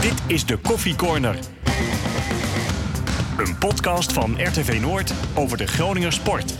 [0.00, 1.38] Dit is de Koffie Corner.
[3.38, 6.54] Een podcast van RTV Noord over de Groninger sport.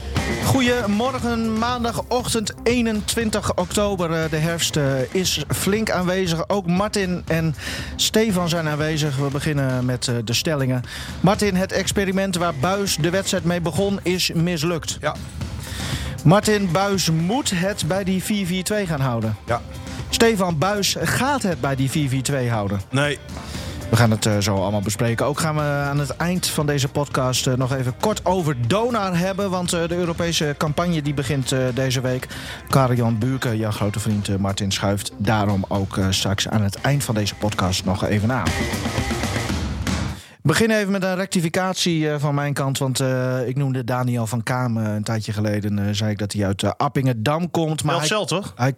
[0.45, 4.13] Goedemorgen, maandagochtend 21 oktober.
[4.13, 6.49] Eh, De herfst eh, is flink aanwezig.
[6.49, 7.55] Ook Martin en
[7.97, 9.17] Stefan zijn aanwezig.
[9.17, 10.83] We beginnen met eh, de stellingen.
[11.21, 14.99] Martin, het experiment waar Buis de wedstrijd mee begon is mislukt.
[15.01, 15.15] Ja.
[16.25, 19.37] Martin Buis moet het bij die 4-4-2 gaan houden.
[19.47, 19.61] Ja.
[20.11, 22.81] Stefan Buis gaat het bij die 4-4-2 houden.
[22.91, 23.19] Nee.
[23.91, 25.27] We gaan het eh, zo allemaal bespreken.
[25.27, 29.19] Ook gaan we aan het eind van deze podcast eh, nog even kort over Donar
[29.19, 29.51] hebben.
[29.51, 32.27] Want eh, de Europese campagne die begint deze week.
[32.69, 37.35] Karel-Jan Buurke, jouw grote vriend Martin, schuift daarom ook straks aan het eind van deze
[37.35, 38.49] podcast nog even aan.
[40.43, 42.79] Begin even met een rectificatie van mijn kant.
[42.79, 43.01] Want
[43.47, 45.95] ik noemde Daniel van Kamen een tijdje geleden.
[45.97, 47.85] zei ik dat hij uit Appingedam komt.
[47.85, 48.53] Maar Delfzijl, hij, toch?
[48.57, 48.75] hij,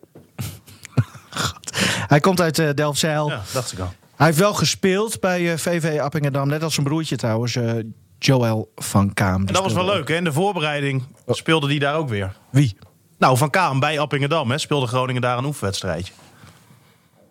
[1.37, 1.71] God.
[2.07, 3.29] hij komt uit eh, Delfzijl.
[3.29, 3.93] Ja, dacht ik al.
[4.17, 6.49] Hij heeft wel gespeeld bij eh, VV Appingedam.
[6.49, 7.73] Net als zijn broertje trouwens, eh,
[8.19, 9.47] Joël van Kaam.
[9.47, 10.15] En dat was wel leuk, hè?
[10.15, 12.37] In de voorbereiding speelde die daar ook weer.
[12.51, 12.77] Wie?
[13.19, 14.59] Nou, Van Kaam bij Appingedam, hè?
[14.59, 16.13] Speelde Groningen daar een oefenwedstrijdje.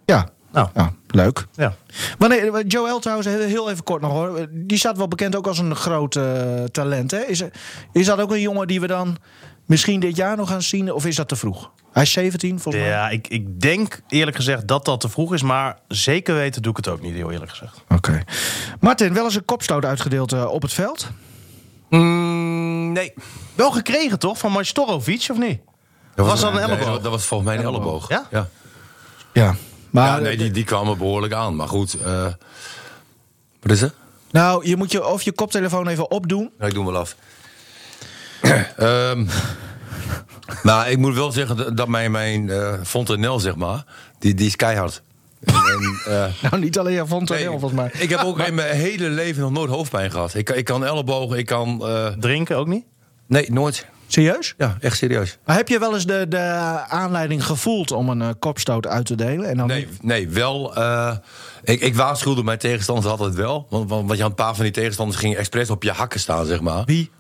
[0.06, 0.30] Ja.
[0.52, 1.48] Nou, ja, leuk.
[1.56, 1.76] ja.
[2.18, 4.48] Wanneer, Joël trouwens, heel- even kort nog hoor.
[4.50, 7.12] Die staat wel bekend ook als een groot eh, talent.
[7.12, 7.20] Hè?
[7.20, 7.44] Is,
[7.92, 9.18] is dat ook een jongen die we dan
[9.72, 10.92] misschien dit jaar nog gaan zien?
[10.94, 11.72] Of is dat te vroeg?
[11.92, 12.94] Hij is 17 volgens mij.
[12.94, 15.42] Ja, ik, ik denk eerlijk gezegd dat dat te vroeg is.
[15.42, 17.84] Maar zeker weten doe ik het ook niet, heel eerlijk gezegd.
[17.90, 18.24] Oké.
[18.80, 21.10] Martin, wel eens een kopstoot uitgedeeld eh, op het veld?
[21.90, 23.14] Mm, nee.
[23.56, 24.38] Wel gekregen, toch?
[24.38, 25.60] Van Majstorovic, of niet?
[26.16, 26.86] Dat Was dat een elleboog?
[26.86, 28.10] dat- dat was volgens mij een elleboog.
[28.10, 28.28] Ja?
[28.32, 28.48] Ja,
[29.34, 29.56] Ja.
[29.90, 31.56] Maar, Ja, nee, die, die kwamen behoorlijk aan.
[31.56, 32.24] Maar goed, eh,
[33.62, 33.94] wat is het?
[34.32, 36.52] Nou, je moet je, of je koptelefoon even opdoen.
[36.60, 37.16] Ja, ik doe hem wel af.
[38.78, 39.26] Ehm
[40.64, 43.84] maar ik moet wel zeggen dat- mijn, mijn eh fontanel, zeg maar,
[44.20, 45.02] die, die is keihard.
[45.44, 47.92] En, en, eh, Nou, niet alleen nee, toneel, volgens mij.
[47.94, 50.34] Ik heb ook in mijn hele leven nog nooit hoofdpijn gehad.
[50.34, 51.88] Ik, kan- ik kan ellebogen, ik kan...
[51.88, 52.86] eh, Drinken ook niet?
[53.28, 53.86] nee, nooit.
[54.08, 54.54] Serieus?
[54.58, 55.38] Ja, echt serieus.
[55.46, 56.38] Maar heb je wel eens de, de
[56.88, 59.50] aanleiding gevoeld om een kopstoot uit te delen?
[59.50, 60.76] En dan Nee, nee wel.
[60.76, 61.16] eh,
[61.64, 63.68] ik, ik waarschuwde mijn tegenstanders altijd wel.
[63.70, 66.20] Want, want, want je had een paar van die tegenstanders gingen expres op je hakken
[66.20, 66.84] staan, zeg maar.
[66.86, 67.12] Wie?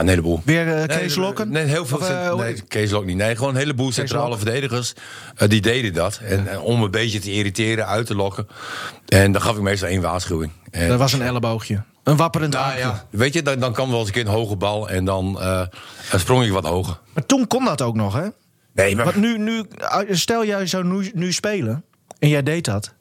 [0.00, 0.40] Een heleboel.
[0.44, 1.50] Weer Nee, Kees Lokken?
[1.50, 1.98] Nee, heel veel.
[1.98, 3.16] Of, eh, nee, Kees Lok niet.
[3.16, 4.92] Nee, gewoon een heleboel centrale verdedigers.
[5.36, 6.20] eh, die deden dat.
[6.22, 8.46] En, om een beetje te irriteren, uit te lokken.
[9.08, 10.52] En dan gaf ik meestal één waarschuwing.
[10.70, 11.82] En, Dat was een elleboogje.
[12.04, 14.56] Een wapperend Nou ja, weet je, dan, dan kan wel eens een keer een hoge
[14.56, 14.88] bal.
[14.88, 15.32] En dan
[16.10, 16.98] dan sprong ik wat hoger.
[17.14, 18.26] Maar toen kon dat ook nog, hè?
[18.74, 19.64] Nee, maar, Want nu, nu,
[20.10, 21.84] stel jij zou nu, nu spelen
[22.18, 22.94] en jij deed dat.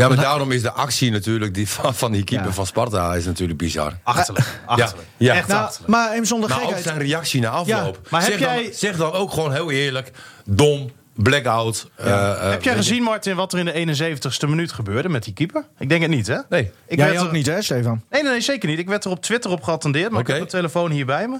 [0.00, 2.52] Ja, maar daarom is de actie natuurlijk die van, van die keeper Ja.
[2.52, 3.92] van Sparta is natuurlijk bizar.
[4.02, 4.60] Achterlijk.
[4.66, 5.08] Achterlijk.
[5.16, 5.34] Ja.
[5.34, 5.90] Echt Nou, achterlijk.
[5.92, 6.84] maar hem zonder Maar ook gekheid.
[6.84, 7.94] zijn reactie na afloop.
[8.02, 10.10] Ja, maar heb zeg, jij- dan, zeg dan ook gewoon heel eerlijk:
[10.44, 11.90] dom, blackout.
[11.94, 12.70] eh, eh, Heb jij weet je.
[12.70, 15.64] gezien, Martin, wat er in de 71ste minuut gebeurde met die keeper?
[15.78, 16.38] Ik denk het niet, hè?
[16.48, 16.70] Nee.
[16.86, 18.02] Ik Jij werd ook er- niet, hè, Stefan?
[18.10, 18.78] Nee, nee, nee, zeker niet.
[18.78, 21.36] Ik werd er op Twitter op geattendeerd, maar ik heb mijn telefoon hier bij me.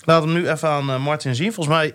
[0.00, 1.52] Ik laat hem nu even aan eh, Martin zien.
[1.52, 1.94] Volgens mij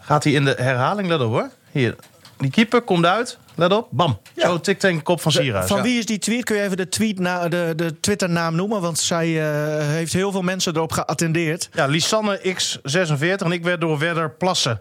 [0.00, 1.08] gaat hij in de herhaling.
[1.08, 1.48] Let op hoor.
[1.70, 1.96] Hier.
[2.38, 3.38] Die keeper komt uit.
[3.54, 3.88] Let op.
[3.90, 4.18] Bam.
[4.36, 5.66] Zo tikt tegen de kop van Sierhuis.
[5.68, 5.82] Van Ja.
[5.82, 6.44] wie is die tweet?
[6.44, 8.80] Kun je even de, tweet na, de, de Twitter-naam noemen?
[8.80, 11.68] Want zij eh, heeft heel veel mensen erop geattendeerd.
[11.72, 14.80] Ja, Lisanne X46 en ik werd door Werder Plassen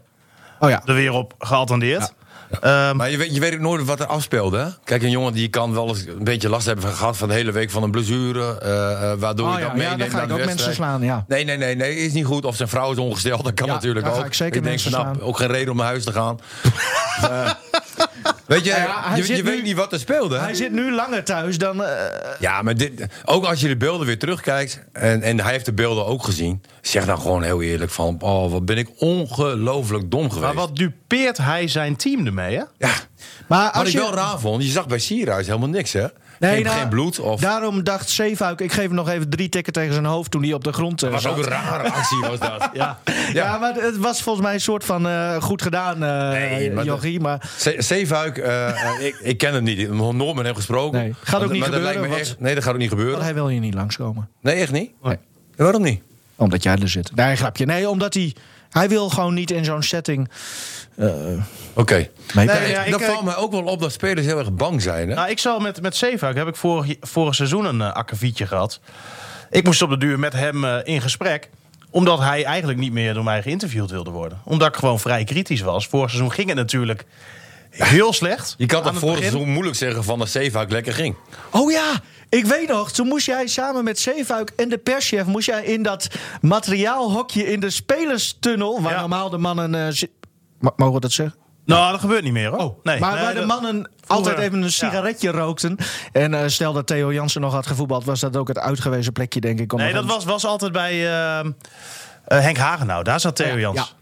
[0.60, 0.82] Oh ja.
[0.86, 2.14] er weer op geattendeerd.
[2.62, 4.58] Ehm, Maar je weet, je weet ook nooit wat er afspeelde.
[4.58, 4.68] Hè?
[4.84, 7.52] Kijk, een jongen die kan wel eens een beetje last hebben gehad van de hele
[7.52, 8.60] week van een blessure.
[8.60, 10.46] eh, eh, waardoor Oh je ja, dat ja, meeneemt dan ga naar ik de ook
[10.46, 10.78] wedstrijd.
[10.80, 11.26] mensen slaan, ja.
[11.28, 12.46] Nee, nee, nee, nee, is niet goed.
[12.46, 14.16] Of zijn vrouw is ongesteld, dat kan Ja, natuurlijk ook.
[14.16, 16.40] ga ik zeker denk mensen ook geen reden om naar huis te gaan.
[17.22, 17.52] Eh,
[18.46, 20.38] weet je, Ja, je, zit je nu- weet niet wat er speelde.
[20.38, 21.84] Hij zit nu langer thuis dan...
[21.84, 22.06] eh,
[22.40, 24.80] Ja, maar dit, ook als je de beelden weer terugkijkt.
[24.94, 26.62] En, en hij heeft de beelden ook gezien.
[26.82, 28.18] Zeg dan gewoon heel eerlijk van.
[28.22, 30.54] Oh, wat ben ik ongelooflijk dom geweest.
[30.54, 32.64] maar wat dupeert hij zijn team ermee, hè?
[32.78, 32.94] Ja.
[33.48, 34.00] maar Wat als ik je...
[34.00, 34.64] wel raar vond.
[34.64, 36.06] Je zag bij Sierhuis helemaal niks, hè?
[36.42, 37.20] Nee, geen, nou, geen bloed.
[37.20, 40.44] Of, Daarom dacht Zeefuik, ik geef hem nog even drie tikken tegen zijn hoofd toen
[40.44, 41.32] hij op de grond eh, was zat.
[41.32, 42.70] ook een rare actie, was dat.
[42.74, 43.00] Ja.
[43.34, 43.58] Ja.
[43.58, 47.20] maar het was volgens mij een soort van eh, goed gedaan, eh Nee, maar Jochie.
[47.20, 48.38] Maar Zeefuik,
[49.00, 49.78] ik, ik ken hem niet.
[49.80, 51.00] Ik heb nog nooit met hem gesproken.
[51.00, 53.22] Nee, gaat ook niet dat gebeuren, echt- nee, dat gaat ook niet gebeuren.
[53.24, 54.30] hij wil hier niet langskomen.
[54.42, 54.92] Nee, echt niet?
[55.04, 55.18] Nee.
[55.56, 56.02] Waarom niet?
[56.42, 57.16] Omdat jij er zit.
[57.16, 57.66] Nee, grapje.
[57.66, 58.36] Nee, omdat hij...
[58.70, 60.30] Hij wil gewoon niet in zo'n setting...
[61.74, 61.96] Oké.
[62.34, 62.46] mee.
[62.46, 64.54] Nee, Nee, ja, ik, dan eh, valt mij ook wel op dat spelers heel erg
[64.54, 65.10] bang zijn.
[65.10, 65.16] Hè?
[65.16, 68.80] Nou, ik zal met, met Zeefuik heb ik vorig, vorig seizoen een uh, akkefietje gehad.
[69.50, 71.50] Ik moest op de duur met hem eh, in gesprek.
[71.90, 74.42] Omdat hij eigenlijk niet meer door mij geïnterviewd wilde worden.
[74.44, 75.88] Omdat ik gewoon vrij kritisch was.
[75.88, 77.06] Vorig seizoen ging het natuurlijk
[77.72, 78.56] heel slecht.
[78.58, 81.16] je kan toch het voor seizoen moeilijk zeggen van dat Zeefuik lekker ging.
[81.52, 82.92] Oh ja, ik weet nog.
[82.92, 85.26] Toen moest jij samen met Zeefuik en de perschef...
[85.26, 86.08] moest jij in dat
[86.42, 88.82] materiaalhokje in de spelerstunnel...
[88.82, 89.00] waar Ja.
[89.00, 89.76] normaal de mannen...
[89.88, 90.02] eh,
[90.60, 91.40] Ma- mogen we dat zeggen?
[91.66, 92.60] Nou, dat gebeurt niet meer hoor.
[92.60, 94.70] Oh, nee, maar nee, waar de mannen altijd even een ja.
[94.70, 95.78] sigaretje rookten.
[96.12, 99.42] En eh, stel dat Theo Jansen nog had gevoetbald, was dat ook het uitgewezen plekje,
[99.42, 99.74] denk ik.
[99.74, 101.50] Om Nee, dat was, was altijd bij eh,
[102.26, 103.04] Henk Hagenau.
[103.04, 103.96] Daar zat Theo Jans.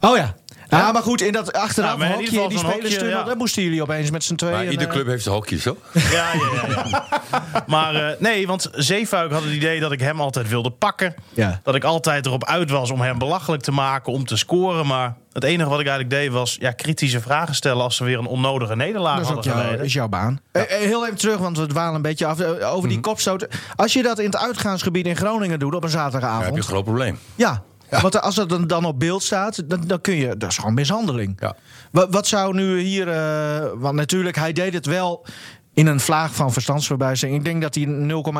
[0.00, 0.34] Oh ja.
[0.78, 3.22] Ja, maar goed, in dat achteraf Nou, in ieder hokje, die hokje, ja.
[3.22, 4.54] daar moesten jullie opeens met z'n tweeën.
[4.54, 5.76] Maar iedere eh, club heeft zijn hokjes, zo.
[5.92, 6.32] Ja, ja,
[6.68, 6.84] ja.
[6.90, 7.64] ja.
[7.66, 11.14] maar eh, nee, want Zeefuik had het idee dat ik hem altijd wilde pakken.
[11.34, 11.60] Ja.
[11.62, 14.86] Dat ik altijd erop uit was om hem belachelijk te maken, om te scoren.
[14.86, 17.82] Maar het enige wat ik eigenlijk deed was ja, kritische vragen stellen...
[17.82, 19.84] als ze weer een onnodige nederlaag Dat is hadden jouw, geleden.
[19.84, 20.40] is jouw baan.
[20.52, 22.40] Eh, heel even terug, want we dwalen een beetje af.
[22.62, 23.46] over die kopstoot.
[23.76, 26.56] Als je dat in het uitgaansgebied in Groningen doet op een Dan heb je zaterdagavond.
[26.56, 27.18] een groot probleem.
[27.34, 27.62] Ja,
[28.00, 30.36] want als het dan, dan op beeld staat, dan, dan kun je.
[30.36, 31.36] Dat is gewoon mishandeling.
[31.40, 31.56] Ja.
[31.90, 33.08] Wat, wat zou nu hier.
[33.08, 35.26] eh, want natuurlijk, hij deed het wel
[35.74, 37.38] in een vlaag van verstandsverbijstering.
[37.38, 37.84] Ik denk dat hij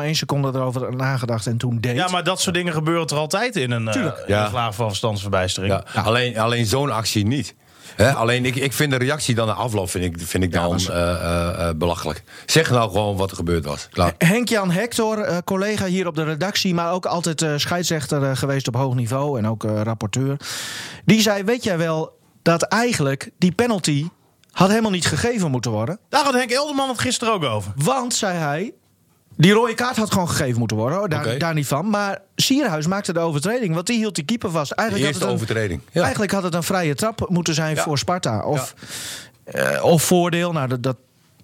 [0.05, 1.95] 0,1 seconde erover had nagedacht en toen deed.
[1.95, 4.17] Ja, maar dat soort dingen gebeuren er altijd in een, eh Tuurlijk.
[4.17, 4.43] in Ja.
[4.43, 5.73] een vlaag van verstandsverbijstering.
[5.93, 6.01] Ja.
[6.01, 7.55] Alleen, alleen zo'n actie niet.
[7.95, 10.77] Hè, alleen ik, ik vind de reactie dan na afloop vind ik, vind ik dan
[10.79, 12.23] eh, eh, eh, belachelijk.
[12.45, 13.87] Zeg nou gewoon wat er gebeurd was.
[13.91, 14.13] Klaar.
[14.17, 18.67] Henk-Jan Hector, eh, collega hier op de redactie, maar ook altijd eh, scheidsrechter eh, geweest
[18.67, 20.37] op hoog niveau en ook eh, rapporteur.
[21.05, 24.07] Die zei: Weet jij wel dat eigenlijk die penalty
[24.51, 25.99] had helemaal niet gegeven moeten worden?
[26.09, 27.71] Daar had Henk Elderman het gisteren ook over.
[27.75, 28.73] Want, zei hij,
[29.35, 30.97] die rode kaart had gewoon gegeven moeten worden.
[30.97, 31.89] hoor, Daar, daar niet van.
[31.89, 34.69] Maar Sierhuis maakte de overtreding, want die hield die keeper vast.
[34.69, 35.81] De Eigenlijk, eerste had het een, overtreding.
[35.91, 36.01] Ja.
[36.01, 37.83] eigenlijk had het een vrije trap moeten zijn Ja.
[37.83, 38.43] voor Sparta.
[38.45, 38.73] Of,
[39.43, 40.51] eh, of voordeel.
[40.51, 40.95] Nou, dat, dat,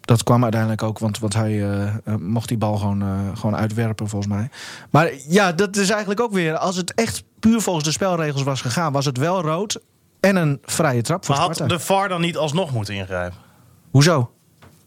[0.01, 3.56] dat kwam uiteindelijk ook, want, want hij eh, eh, mocht die bal gewoon, eh, gewoon
[3.56, 4.50] uitwerpen, volgens mij.
[4.89, 6.57] Maar ja, dat is eigenlijk ook weer...
[6.57, 8.92] Als het echt puur volgens de spelregels was gegaan...
[8.92, 9.80] was het wel rood
[10.19, 11.74] en een vrije trap voor Maar had Sparta.
[11.75, 13.38] de VAR dan niet alsnog moeten ingrijpen?
[13.92, 14.31] Hoezo?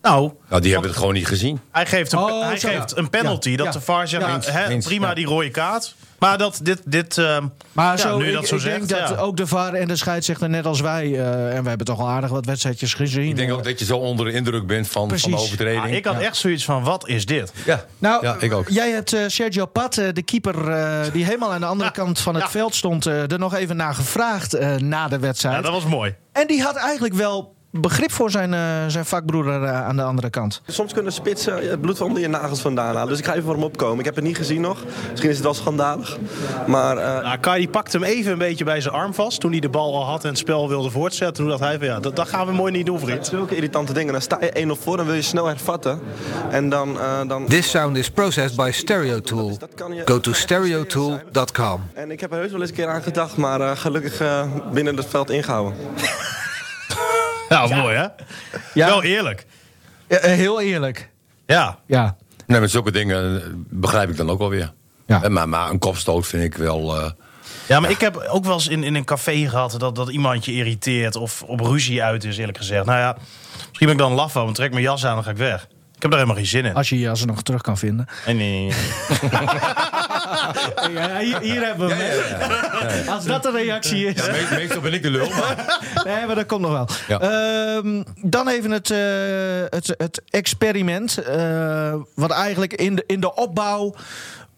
[0.03, 1.61] Nou, Nou, die hebben het gewoon niet gezien.
[1.71, 2.69] hij geeft een, Oh, hij zo.
[2.69, 3.51] geeft een penalty.
[3.51, 3.57] Ja.
[3.57, 3.73] Dat Ja.
[3.73, 4.35] de VAR zegt, Ja.
[4.35, 5.15] Eens, hè, eens, prima ja.
[5.15, 5.95] die rode kaart.
[6.19, 6.81] Maar dat dit...
[6.85, 9.47] dit ehm, Maar ja, zo, nu ik, dat zo ik zegt, denk dat ook de
[9.47, 11.05] VAR en de scheidsrechter, net als wij...
[11.13, 13.29] eh, en we hebben toch al aardig wat wedstrijdjes gezien.
[13.29, 15.83] Ik denk ook dat je zo onder de indruk bent van, van de overtreding.
[15.85, 17.53] ah, ik had echt zoiets van, wat is dit?
[17.67, 18.69] Ja, Nou, ja, ik ook.
[18.69, 22.19] jij hebt eh, Sergio Pat, eh, de keeper eh, die helemaal aan de andere kant
[22.21, 22.51] van het Ja.
[22.51, 25.55] veld stond, eh, er nog even naar gevraagd eh, na de wedstrijd.
[25.57, 26.15] Ja, dat was mooi.
[26.33, 30.31] En die had eigenlijk wel begrip voor zijn, eh, zijn vakbroeder eh, aan de andere
[30.31, 30.63] kant.
[30.67, 33.09] Soms kunnen spitsen het bloed onder je nagels vandaan halen.
[33.09, 33.99] Dus ik ga even voor hem opkomen.
[33.99, 34.79] Ik heb het niet gezien nog.
[35.11, 36.19] Misschien is het wel schandalig.
[36.67, 39.41] Maar eh, Nou, Kai die pakte hem even een beetje bij zijn arm vast.
[39.41, 41.37] Toen hij de bal al had en het spel wilde voortzetten.
[41.37, 43.27] Toen dacht hij van, ja, dat, dat gaan we mooi niet doen, vriend.
[43.27, 44.13] zulke irritante dingen.
[44.13, 46.01] Dan sta je 1-0 voor, dan wil je snel hervatten.
[46.51, 47.01] En dan...
[47.01, 47.47] eh, dan...
[47.47, 49.59] This sound is processed by Stereotool.
[50.05, 51.81] Go to stereotool.com.
[51.95, 54.43] En ik heb er heus wel eens een keer aan gedacht, maar eh, gelukkig eh,
[54.73, 55.75] binnen het veld ingehouden.
[57.53, 58.07] Ja, mooi hè?
[58.75, 58.87] Ja.
[58.87, 59.47] Wel eerlijk.
[60.07, 61.11] Eh, eh, heel eerlijk.
[61.47, 61.79] Ja.
[61.87, 62.17] Ja.
[62.47, 64.73] Nee, met zulke dingen eh, begrijp ik dan ook wel weer.
[65.07, 65.23] Ja.
[65.23, 66.97] Eh, Maar, maar een kopstoot vind ik wel...
[67.01, 67.11] eh,
[67.67, 70.45] Ja, maar ik heb ook wel eens in, in een café gehad dat, dat iemand
[70.45, 72.85] je irriteert of op ruzie uit is, eerlijk gezegd.
[72.85, 73.17] Nou ja,
[73.69, 75.37] misschien ben ik dan laf van, want trek mijn jas aan en dan ga ik
[75.37, 75.69] weg.
[76.03, 76.75] Ik heb daar helemaal geen zin in.
[76.75, 78.07] Als je je als nog terug kan vinden.
[78.27, 78.67] En nee.
[80.93, 83.09] Ja, hier, hier hebben we hem.
[83.09, 84.27] Als dat de reactie is.
[84.27, 85.79] ja, me- meestal ben ik de lul, maar...
[86.05, 86.89] Nee, maar dat komt nog wel.
[87.09, 87.19] Ja.
[87.21, 88.99] Ehm, dan even het, eh,
[89.69, 91.19] het, het experiment.
[91.19, 93.95] eh, wat eigenlijk in de, in de opbouw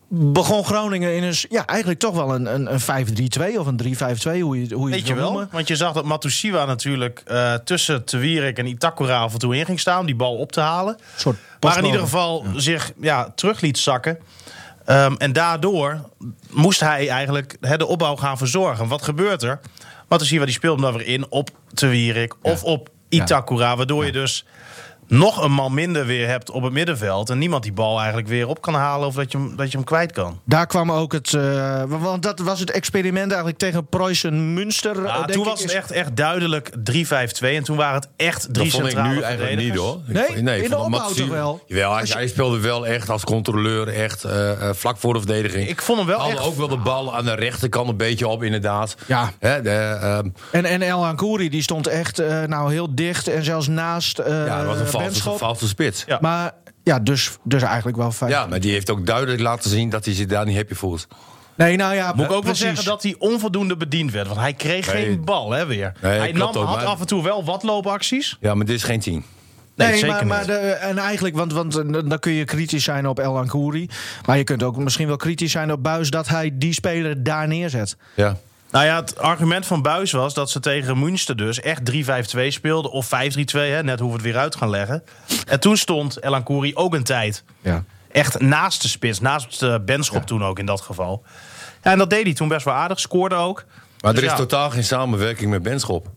[0.08, 3.06] begon Groningen in een, ja, eigenlijk toch wel een, een, een
[3.54, 3.80] 5-3-2 of een
[4.38, 5.32] 3-5-2, hoe je, hoe je Weet het je wil wel?
[5.32, 5.48] noemen.
[5.52, 9.56] Want je zag dat Matusiwa natuurlijk eh, tussen Te Wierik en Itakura af en toe
[9.56, 10.94] in ging staan om die bal op te halen.
[10.94, 14.18] Een soort Maar in ieder geval zich ja, terug liet zakken.
[14.84, 16.00] Ehm, en daardoor
[16.50, 18.88] moest hij eigenlijk hè, de opbouw gaan verzorgen.
[18.88, 19.61] Wat gebeurt er?
[20.08, 23.76] Matusiwa die speelt hem dan weer in op Te Wierik of op Itakura.
[23.76, 24.44] Waardoor je dus
[25.06, 27.30] nog een man minder weer hebt op het middenveld.
[27.30, 29.76] En niemand die bal eigenlijk weer op kan halen of dat je hem, dat je
[29.76, 30.40] hem kwijt kan.
[30.44, 31.34] Daar kwam ook het.
[31.34, 35.02] eh, want dat was het experiment eigenlijk tegen Preußen Münster.
[35.04, 37.54] Ja, denk toen ik, was het echt, echt duidelijk 3-5-2.
[37.56, 39.99] En toen waren het echt drie Dat vond ik nu eigenlijk niet hoor.
[40.06, 40.25] Ik Nee?
[40.25, 41.62] vond- In de opbouw toch wel?
[41.66, 45.12] Jawel, hij, Als je- hij speelde wel echt als controleur, echt eh, eh, vlak voor
[45.12, 45.68] de verdediging.
[45.68, 46.44] Ik vond hem wel Haalde echt...
[46.44, 48.94] ook wel de bal aan de rechterkant een beetje op, inderdaad.
[49.06, 49.30] Ja.
[49.38, 53.44] Hè, de, ehm, En, en El Ankouri die stond echt eh, nou, heel dicht en
[53.44, 55.38] zelfs naast eh ja, dat was een Benschop.
[55.38, 56.04] valse spits.
[56.06, 56.18] Ja.
[56.20, 58.30] Maar ja, dus, dus eigenlijk wel fijn.
[58.30, 61.06] Ja, maar die heeft ook duidelijk laten zien dat hij zich daar niet happy voelt.
[61.56, 64.26] Nee, nou ja, Moet ik ook wel zeggen dat hij onvoldoende bediend werd.
[64.26, 65.04] Want hij kreeg Nee.
[65.04, 65.92] geen bal hè, weer.
[66.02, 68.36] Nee, hij nam, ook, had maar- af en toe wel wat loopacties.
[68.40, 69.24] Ja, maar dit is geen team.
[69.76, 73.08] Nee, Nee, zeker maar, de, en eigenlijk, want, want eh, dan kun je kritisch zijn
[73.08, 73.88] op El Ankouri.
[74.26, 77.48] Maar je kunt ook misschien wel kritisch zijn op Buis dat hij die speler daar
[77.48, 77.96] neerzet.
[78.14, 78.36] Ja.
[78.75, 81.81] Nou ja, het argument van Buis was dat ze tegen Münster dus echt
[82.37, 82.90] 3-5-2 speelden.
[82.90, 83.09] Of 5-3-2,
[83.52, 85.04] hè, net hoe we het weer uit gaan leggen.
[85.49, 87.85] En toen stond Elan Kouri ook een tijd Ja.
[88.12, 89.21] echt naast de spits.
[89.21, 91.23] Naast de Benschop toen ook in dat geval.
[91.83, 93.00] Ja, en dat deed hij toen best wel aardig.
[93.00, 93.64] Scoorde ook.
[94.00, 94.38] Maar Dus er is ja.
[94.38, 96.09] totaal geen samenwerking met Benschop.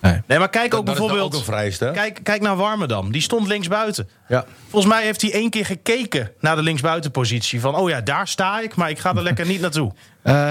[0.00, 1.32] Nee, maar kijk ook Dat is dan bijvoorbeeld...
[1.34, 1.90] ook een vereiste, hè?
[1.90, 3.12] Kijk, kijk naar Warmerdam.
[3.12, 4.08] Die stond linksbuiten.
[4.28, 4.44] Ja.
[4.68, 7.60] Volgens mij heeft hij één keer gekeken naar de linksbuitenpositie.
[7.60, 9.92] Van, oh ja, daar sta ik, maar ik ga er lekker niet naartoe.
[10.22, 10.48] Eh,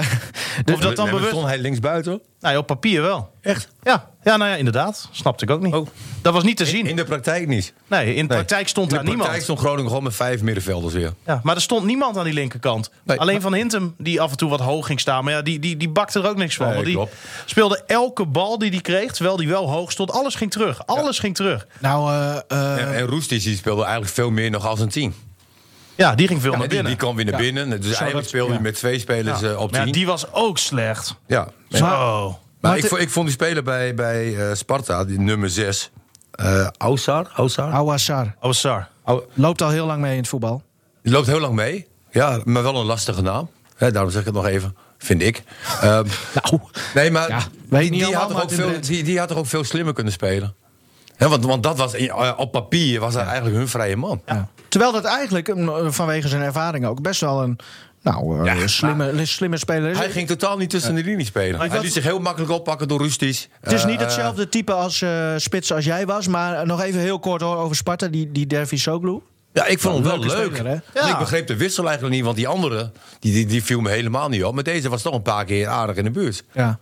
[0.74, 1.28] Of dat dan bewust...
[1.30, 2.20] Stond hij linksbuiten?
[2.40, 3.30] Nou op papier wel.
[3.40, 3.68] Echt?
[3.82, 5.08] Ja, ja nou ja, inderdaad.
[5.12, 5.74] Snapte ik ook niet.
[5.74, 5.86] Oh.
[6.22, 6.86] Dat was niet te zien.
[6.86, 7.72] In de praktijk niet.
[7.86, 8.26] Nee, in de Nee.
[8.26, 9.42] praktijk stond In de daar praktijk niemand.
[9.42, 11.12] stond Groningen gewoon met vijf middenvelders weer.
[11.26, 12.90] Ja, maar er stond niemand aan die linkerkant.
[13.04, 13.20] Nee.
[13.20, 15.24] Alleen Van Hintem, die af en toe wat hoog ging staan.
[15.24, 16.68] Maar ja, die, die, die bakte er ook niks van.
[16.68, 17.14] Nee, die klopt.
[17.44, 20.12] speelde elke bal die hij kreeg, terwijl die wel hoog stond.
[20.12, 20.86] Alles ging terug.
[20.86, 21.66] Alles ging terug.
[21.78, 25.14] nou, eh, eh, En, en Roestic die speelde eigenlijk veel meer nog als een team.
[26.00, 26.92] Ja, die ging veel Ja, naar die, binnen.
[26.92, 27.68] die kwam weer naar binnen.
[27.70, 28.62] Dus eigenlijk dat- speelde hij ja.
[28.62, 29.92] met twee spelers eh, op Maar ja, tien.
[29.94, 31.14] die was ook slecht.
[31.26, 31.48] Ja.
[31.68, 31.86] Zo.
[32.60, 35.90] Maar Maar ik, ik vond die speler bij, bij eh, Sparta, die nummer 6.
[36.30, 37.30] eh Oussar?
[38.40, 38.88] Oussar?
[39.04, 40.62] Ou- Loopt al heel lang mee in het voetbal.
[41.02, 41.86] Die loopt heel lang mee.
[42.10, 43.50] Ja, maar wel een lastige naam.
[43.76, 44.76] Hè, daarom zeg ik het nog even.
[44.98, 45.42] Vind ik.
[45.80, 46.06] Ehm,
[46.42, 46.60] Nou,
[46.94, 47.40] nee, maar Ja,
[47.78, 50.54] die, die, had toch ook veel, die, die had toch ook veel slimmer kunnen spelen.
[51.20, 54.20] Hè, want, want dat was eh, op papier was hij eigenlijk hun vrije man.
[54.26, 54.48] ja.
[54.68, 57.58] Terwijl dat eigenlijk eh, vanwege zijn ervaring ook best wel een
[58.02, 59.98] nou, eh, Ja, slimme, slimme speler is.
[59.98, 61.60] Hij ging totaal niet tussen de linies spelen.
[61.60, 63.48] Hij was- liet zich heel makkelijk oppakken door Rusties.
[63.60, 66.28] Het is Eh, niet hetzelfde type als eh, spits als jij was.
[66.28, 69.18] Maar nog even heel kort hoor, over Sparta, die, die Dervis Soglu.
[69.52, 70.54] Ja, ik vond hem wel leuk.
[70.54, 71.08] speler, Ja.
[71.12, 74.28] Ik begreep de wissel eigenlijk niet, want die andere die, die, die viel me helemaal
[74.28, 74.54] niet op.
[74.54, 76.44] Maar deze was toch een paar keer aardig in de buurt.
[76.52, 76.78] Ja.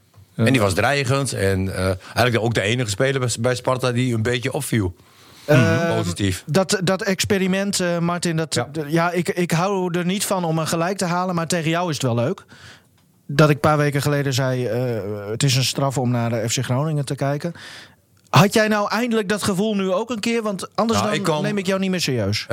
[0.46, 1.32] En die was dreigend.
[1.32, 4.94] En eh, eigenlijk ook de enige speler bij, Sparta die een beetje opviel.
[5.44, 6.42] Eh, Positief.
[6.46, 9.10] Dat, dat experiment, eh, Martin, dat, Ja.
[9.10, 11.94] ik, ik hou er niet van om een gelijk te halen, maar tegen jou is
[11.94, 12.44] het wel leuk.
[13.26, 14.80] Dat ik een paar weken geleden zei, eh,
[15.30, 17.52] het is een straf om naar de FC Groningen te kijken.
[18.30, 20.42] Had jij nou eindelijk dat gevoel nu ook een keer?
[20.42, 22.46] Want anders Nou, dan ik neem ik jou niet meer serieus.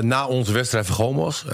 [0.00, 1.44] Na onze wedstrijd van Gomos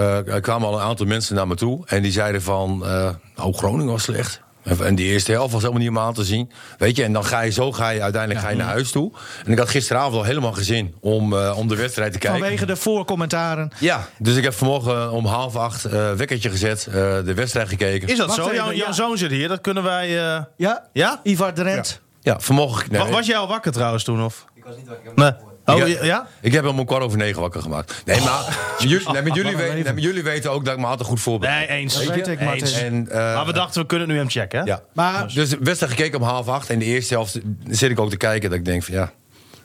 [0.41, 1.83] kwamen al een aantal mensen naar me toe.
[1.87, 4.45] En die zeiden van, eh oh, Groningen was slecht.
[4.81, 6.51] En- die eerste helft was helemaal niet om aan te zien.
[6.79, 9.13] Weet je, en dan ga je zo ga je uiteindelijk ga je naar huis toe.
[9.45, 12.41] En ik had gisteravond al helemaal geen zin om, eh, om de wedstrijd te kijken.
[12.41, 13.71] Vanwege de voorcommentaren.
[13.79, 18.09] Ja, dus ik heb vanmorgen om half acht eh wekkertje gezet, eh, de wedstrijd gekeken.
[18.09, 18.45] Is dat Wacht zo?
[18.45, 18.93] even, Jouw, jouw ja.
[18.93, 19.49] zoon zit hier.
[19.49, 20.35] Dat kunnen wij...
[20.37, 20.85] eh, Ja?
[20.93, 21.21] Ja?
[21.23, 22.01] Ivar de Rent.
[22.21, 22.93] Ja, vanmorgen.
[22.93, 24.23] nee, Wa- Was jij al wakker trouwens toen?
[24.25, 24.45] Of?
[24.55, 25.13] Ik was niet wakker.
[25.15, 25.33] Nee.
[25.67, 25.85] Oh, Ja.
[25.87, 26.05] ja?
[26.05, 26.27] ja?
[26.41, 28.03] Ik heb hem om kwart over negen wakker gemaakt.
[28.05, 30.87] Nee, maar, jullie, nee, maar, jullie, weten, nee, maar jullie weten ook dat ik me
[30.87, 31.69] altijd goed voorbereid.
[31.69, 31.95] Nee, eens.
[32.05, 32.67] Dat weet ik, Martin.
[32.85, 34.65] En, eh, Maar we dachten, we kunnen het nu hem checken, hè?
[34.65, 34.83] ja.
[34.93, 36.71] Maar Dus de wedstrijd gekeken om half acht.
[36.71, 38.51] En de eerste helft zit ik ook te kijken.
[38.51, 39.13] Dat ik denk van ja,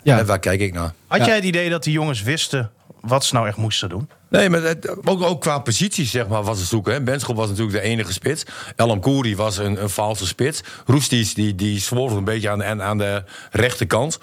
[0.03, 0.25] Ja.
[0.25, 0.93] waar kijk ik naar?
[1.07, 1.25] Had Ja.
[1.25, 4.09] jij het idee dat die jongens wisten wat ze nou echt moesten doen?
[4.29, 6.93] Nee, maar het, ook, ook qua posities zeg maar, was het zoeken.
[6.93, 7.01] Hè.
[7.01, 8.43] Benschop was natuurlijk de enige spits.
[8.75, 10.61] Elam Kouri was een, een valse spits.
[10.85, 14.19] Roesties die, die zworf een beetje aan, aan, aan de rechterkant.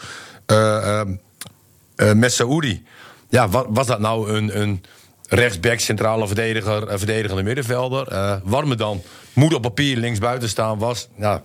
[0.47, 1.01] Eh
[1.99, 2.83] eh eh, Messaoudi.
[3.29, 4.83] Ja, wa- was dat nou een, een
[5.29, 8.09] rechtsback, centrale verdediger, een verdedigende middenvelder?
[8.09, 9.03] Eh Warmerdam
[9.33, 10.79] moet op papier linksbuiten staan.
[10.79, 11.43] Was ja,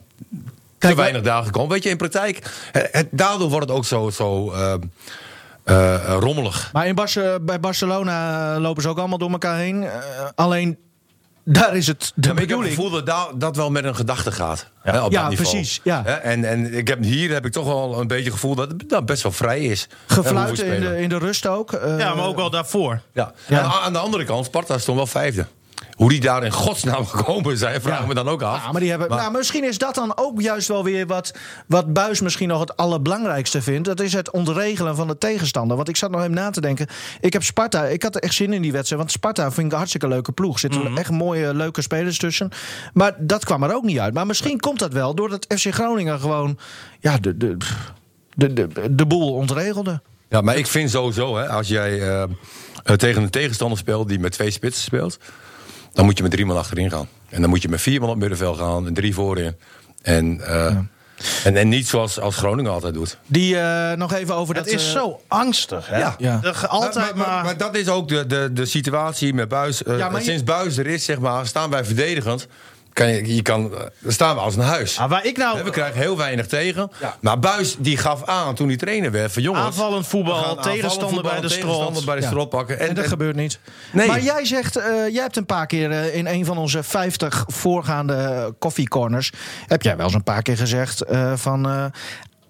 [0.77, 1.69] te weinig dagen gekomen.
[1.71, 2.39] Weet je, in praktijk,
[2.71, 4.73] het, het- daardoor wordt het ook zo, zo eh,
[5.63, 6.69] eh, eh, rommelig.
[6.73, 6.95] Maar in
[7.41, 9.83] bij Barcelona lopen ze ook allemaal door elkaar heen.
[9.83, 9.99] Eh,
[10.35, 10.77] alleen
[11.43, 12.75] daar is het de Ja, maar ik heb het bedoeling.
[12.75, 14.67] gevoel dat da- dat wel met een gedachte gaat.
[14.81, 15.49] Hè, op Ja, dat niveau.
[15.49, 16.01] precies, ja.
[16.05, 18.71] Hè, En, en ik heb, hier heb ik toch wel een beetje het gevoel dat
[18.71, 19.87] het nou, best wel vrij is.
[20.07, 21.73] Gefluiten in de, in de rust ook.
[21.73, 23.01] Eh, Ja, maar ook wel daarvoor.
[23.13, 23.33] Ja.
[23.47, 23.59] Ja.
[23.59, 25.45] En aan de andere kant, Sparta stond wel vijfde.
[25.93, 28.63] Hoe die daar in godsnaam gekomen zijn, vraag ik me dan ook af.
[28.65, 31.33] Ja, maar die hebben, nou, misschien is dat dan ook juist wel weer wat,
[31.67, 33.87] wat Buis misschien nog het allerbelangrijkste vindt.
[33.87, 35.75] Dat is het ontregelen van de tegenstander.
[35.75, 36.87] Want ik zat nog even na te denken.
[37.21, 39.01] Ik heb Sparta, ik had er echt zin in die wedstrijd.
[39.01, 40.53] Want Sparta vind ik een hartstikke leuke ploeg.
[40.53, 40.97] Er zitten Mhm.
[40.97, 42.49] echt mooie, leuke spelers tussen.
[42.93, 44.13] Maar dat kwam er ook niet uit.
[44.13, 46.57] Maar misschien komt dat wel doordat FC Groningen gewoon
[46.99, 47.57] ja, de, de,
[48.35, 50.01] de, de, de boel ontregelde.
[50.29, 52.23] Ja, maar ik vind sowieso, hè, als jij eh,
[52.95, 55.17] tegen een tegenstander speelt die met twee spitsen speelt,
[55.93, 57.07] dan moet je met drie man achterin gaan.
[57.29, 59.55] En dan moet je met vier man op middenveld gaan en drie voorin.
[60.01, 60.65] En, eh,
[61.43, 63.17] en, en niet zoals als Groningen altijd doet.
[63.27, 64.73] Die eh, nog even over Het dat...
[64.73, 65.97] is eh, zo angstig, hè?
[65.97, 66.15] Ja.
[66.17, 66.39] Ja.
[66.67, 67.43] Altijd maar, maar...
[67.43, 69.83] maar, dat is ook de, de, de situatie met Buis.
[69.83, 72.47] Eh, Ja, maar je- Sinds Buis er is, zeg maar, staan wij verdedigend.
[72.93, 74.97] Kan je, je kan, eh, dan staan we als een huis.
[74.99, 76.91] Ah, waar ik nou We krijgen heel weinig tegen.
[77.21, 79.65] Maar Buis die gaf aan toen hij trainer werd van jongens.
[79.65, 82.05] aanvallend voetbal, tegenstander bij de tegenstander strot.
[82.05, 82.27] bij de Ja.
[82.27, 82.79] strot pakken.
[82.79, 83.59] En, dat gebeurt niet.
[83.91, 84.07] Nee.
[84.07, 87.43] Maar jij zegt, eh, jij hebt een paar keer eh, in een van onze 50
[87.47, 89.31] voorgaande koffiecorners...
[89.67, 91.67] heb jij wel eens een paar keer gezegd eh, van...
[91.69, 91.85] eh,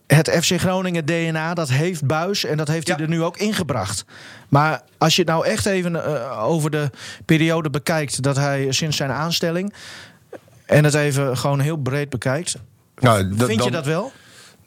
[0.07, 3.03] het FC Groningen DNA, dat heeft Buis en dat heeft hij Ja.
[3.03, 4.05] er nu ook ingebracht.
[4.49, 6.89] Maar als je het nou echt even eh, over de
[7.25, 8.21] periode bekijkt...
[8.23, 9.73] dat hij sinds zijn aanstelling...
[10.65, 12.55] en het even gewoon heel breed bekijkt...
[12.99, 14.11] Nou, vind je dat wel?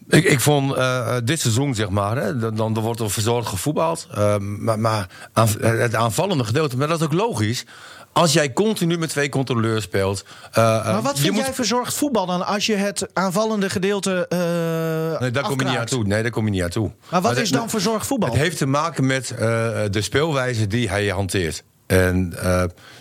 [0.08, 4.08] Ik, ik vond eh, dit seizoen, zeg maar, hè, dan, dan wordt er verzorgd gevoetbald.
[4.18, 7.64] Uh, maar maar aan, het aanvallende gedeelte, maar dat is ook logisch.
[8.12, 10.24] Als jij continu met twee controleurs speelt.
[10.50, 14.26] Uh, maar wat vind jij verzorgd voetbal dan als je het aanvallende gedeelte.
[15.20, 16.04] nee, daar kom je niet aan toe.
[16.04, 16.90] Nee, daar kom je niet aan toe.
[17.10, 18.28] Maar wat is dan verzorgd voetbal?
[18.28, 19.26] Het heeft te maken met
[19.90, 21.62] de speelwijze die hij hanteert.
[21.86, 22.30] En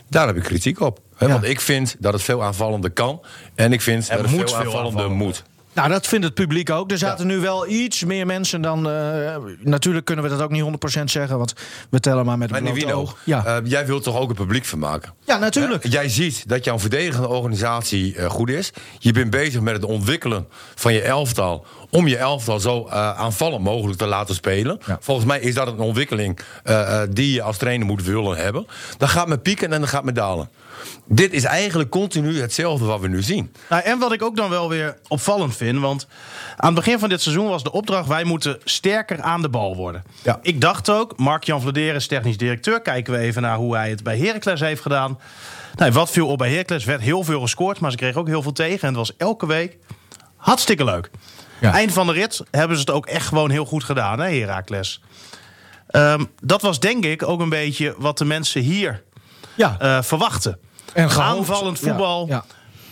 [0.09, 0.99] daar heb ik kritiek op.
[1.19, 1.27] Ja.
[1.27, 3.21] Want ik vind dat het veel aanvallender kan.
[3.55, 5.17] En ik vind er dat het moet veel veel aanvallender aanvallen.
[5.25, 5.43] moet.
[5.73, 6.91] Nou, dat vindt het publiek ook.
[6.91, 8.89] Er zaten nu wel iets meer mensen dan.
[8.89, 10.61] eh, natuurlijk kunnen we dat ook niet
[10.99, 11.53] 100% zeggen, want
[11.89, 13.17] we tellen maar met een blote oog.
[13.23, 13.45] Ja.
[13.45, 15.13] eh, jij wilt toch ook het publiek vermaken?
[15.25, 15.87] ja, natuurlijk.
[15.87, 18.71] Jij ziet dat jouw verdedigende organisatie eh, goed is.
[18.99, 21.65] Je bent bezig met het ontwikkelen van je elftal.
[21.89, 24.79] Om je elftal zo aanvallend mogelijk te laten spelen.
[24.85, 24.97] Ja.
[25.01, 28.67] Volgens mij is dat een ontwikkeling eh, eh, die je als trainer moet willen hebben.
[28.97, 30.49] Dat gaat met pieken en dat gaat met dalen.
[31.05, 33.53] Dit is eigenlijk continu hetzelfde wat we nu zien.
[33.69, 35.79] Nou, en wat ik ook dan wel weer opvallend vind.
[35.79, 36.07] Want
[36.57, 39.75] aan het begin van dit seizoen was de opdracht: wij moeten sterker aan de bal
[39.75, 40.03] worden.
[40.23, 40.39] Ja.
[40.41, 42.81] Ik dacht ook, Mark-Jan Vladeren is technisch directeur.
[42.81, 45.19] Kijken we even naar hoe hij het bij Heracles heeft gedaan.
[45.75, 46.85] Nou, wat viel op bij Heracles?
[46.85, 48.81] werd heel veel gescoord, maar ze kregen ook heel veel tegen.
[48.81, 49.77] En het was elke week
[50.35, 51.09] hartstikke leuk.
[51.59, 51.71] Ja.
[51.73, 55.01] Eind van de rit hebben ze het ook echt gewoon heel goed gedaan, hè, Heracles.
[55.87, 59.03] Ehm, dat was denk ik ook een beetje wat de mensen hier
[59.55, 59.75] ja.
[59.79, 60.59] eh, verwachten.
[60.95, 62.43] En Aanvallend voetbal, ja.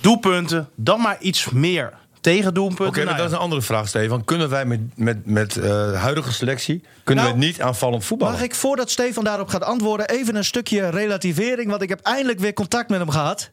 [0.02, 2.86] doelpunten, dan maar iets meer tegen doelpunten.
[2.88, 4.24] Oké, Nou maar dat is een andere vraag, Stefan.
[4.26, 8.34] Kunnen wij met, met, met eh, huidige selectie kunnen Nou, we niet aanvallend voetballen?
[8.34, 11.70] Mag ik voordat Stefan daarop gaat antwoorden, even een stukje relativering?
[11.70, 13.52] Want ik heb eindelijk weer contact met hem gehad.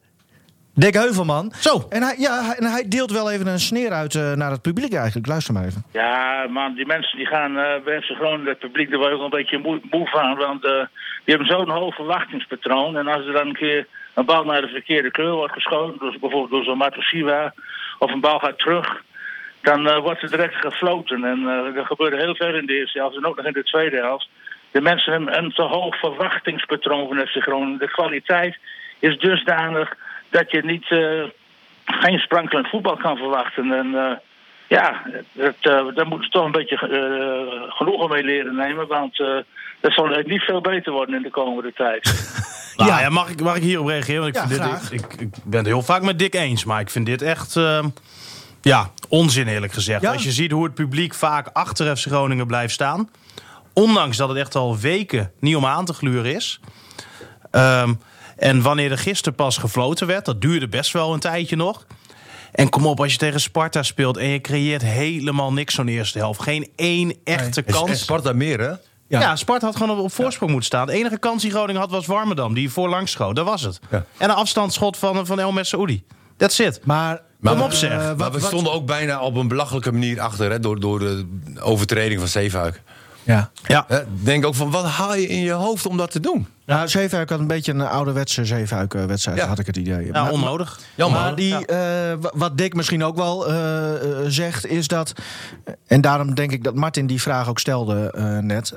[0.74, 1.52] Dick Heuvelman.
[1.60, 1.86] Zo.
[1.88, 4.62] En hij, ja, hij- en hij deelt wel even een sneer uit eh, naar het
[4.62, 5.26] publiek eigenlijk.
[5.26, 5.84] Luister maar even.
[5.92, 9.22] Ja, man, die mensen die gaan eh bij FC Groningen, het publiek, daar je ook
[9.22, 10.36] een beetje moe, moe van.
[10.36, 10.70] Want eh,
[11.24, 12.96] die hebben zo'n hoog verwachtingspatroon.
[12.96, 16.18] En als er dan een keer een bal naar de verkeerde kleur wordt geschoten, dus
[16.18, 17.54] bijvoorbeeld door zo'n Matosiwa,
[17.98, 19.02] of een bal gaat terug,
[19.60, 21.24] dan eh, wordt er direct gefloten.
[21.24, 23.64] En eh, dat gebeurde heel veel in de eerste helft en ook nog in de
[23.64, 24.28] tweede helft.
[24.70, 27.78] De mensen hebben een te hoog verwachtingspatroon van FC Groningen.
[27.78, 28.58] De kwaliteit
[28.98, 29.96] is dusdanig
[30.28, 31.22] dat je niet, eh,
[31.84, 33.72] geen sprankelend voetbal kan verwachten.
[33.72, 34.20] En
[34.68, 35.02] ja,
[35.32, 35.54] dat,
[35.94, 36.76] daar moeten ze toch een beetje
[37.68, 38.86] genoegen mee leren nemen.
[38.86, 39.22] Want
[39.80, 42.08] dat zal echt niet veel beter worden in de komende tijd.
[42.76, 43.00] Nou, Ja.
[43.00, 43.08] ja.
[43.08, 44.20] mag, ik, mag ik hierop reageren?
[44.22, 44.92] Want ik, Ja, vind dit, graag.
[44.92, 47.56] ik, ik, ik ben het heel vaak met Dick eens, maar ik vind dit echt
[47.56, 47.88] ehm,
[48.62, 50.02] ja, onzin eerlijk gezegd.
[50.02, 50.12] Ja.
[50.12, 53.10] Als je ziet hoe het publiek vaak achter FC Groningen blijft staan,
[53.72, 56.60] ondanks dat het echt al weken niet om aan te gluren is.
[57.50, 57.94] Ehm,
[58.36, 61.86] en wanneer er gisteren pas gefloten werd, dat duurde best wel een tijdje nog.
[62.52, 66.18] En kom op, als je tegen Sparta speelt en je creëert helemaal niks zo'n eerste
[66.18, 66.42] helft.
[66.42, 67.90] Geen één echte kans.
[67.90, 68.72] En Sparta meer, hè?
[69.10, 69.20] Ja.
[69.20, 70.86] Ja, Sparta had gewoon op, op voorsprong moeten staan.
[70.86, 73.36] De enige kans die Groningen had was Warmerdam, die voorlangs schoot.
[73.36, 73.80] Dat was het.
[73.90, 74.04] Ja.
[74.16, 76.02] En een afstandsschot van, van El Saoudi.
[76.36, 76.80] That's it.
[76.84, 77.90] Maar, Maar, Kom op, zeg.
[77.90, 80.98] eh, maar we wat- stonden ook bijna op een belachelijke manier achter hè, door, door
[80.98, 81.26] de
[81.60, 82.82] overtreding van Zeefuik.
[83.30, 83.50] Ja.
[83.62, 83.86] Ja.
[84.22, 86.46] Denk ook van, wat haal je in je hoofd om dat te doen?
[86.66, 89.46] Nou, Zeefuik had een beetje een ouderwetse Zeefuik-wedstrijd, Ja.
[89.46, 90.06] had ik het idee.
[90.06, 90.78] Ja, Maar- onnodig.
[90.94, 91.20] Jammer.
[91.20, 91.76] Maar die, eh,
[92.20, 95.12] wa- wat Dick misschien ook wel eh, eh, zegt, is dat.
[95.86, 98.72] En daarom denk ik dat Martin die vraag ook stelde eh, net.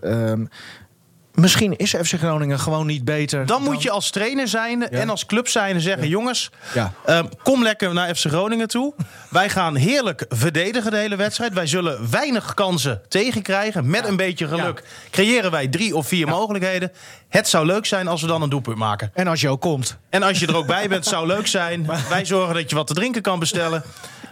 [1.33, 3.45] Misschien is FC Groningen gewoon niet beter.
[3.45, 6.07] Dan moet je als trainer zijn en als club zijn en zeggen...
[6.07, 6.93] jongens, Ja.
[7.05, 8.93] ehm, kom lekker naar FC Groningen toe.
[9.29, 11.53] Wij gaan heerlijk verdedigen de hele wedstrijd.
[11.53, 13.89] Wij zullen weinig kansen tegenkrijgen.
[13.89, 16.91] Met een beetje geluk creëren wij drie of vier mogelijkheden.
[17.29, 19.11] Het zou leuk zijn als we dan een doelpunt maken.
[19.13, 19.97] En als je ook komt.
[20.09, 21.85] En als je er ook bij bent, zou leuk zijn.
[22.09, 23.83] Wij zorgen dat je wat te drinken kan bestellen.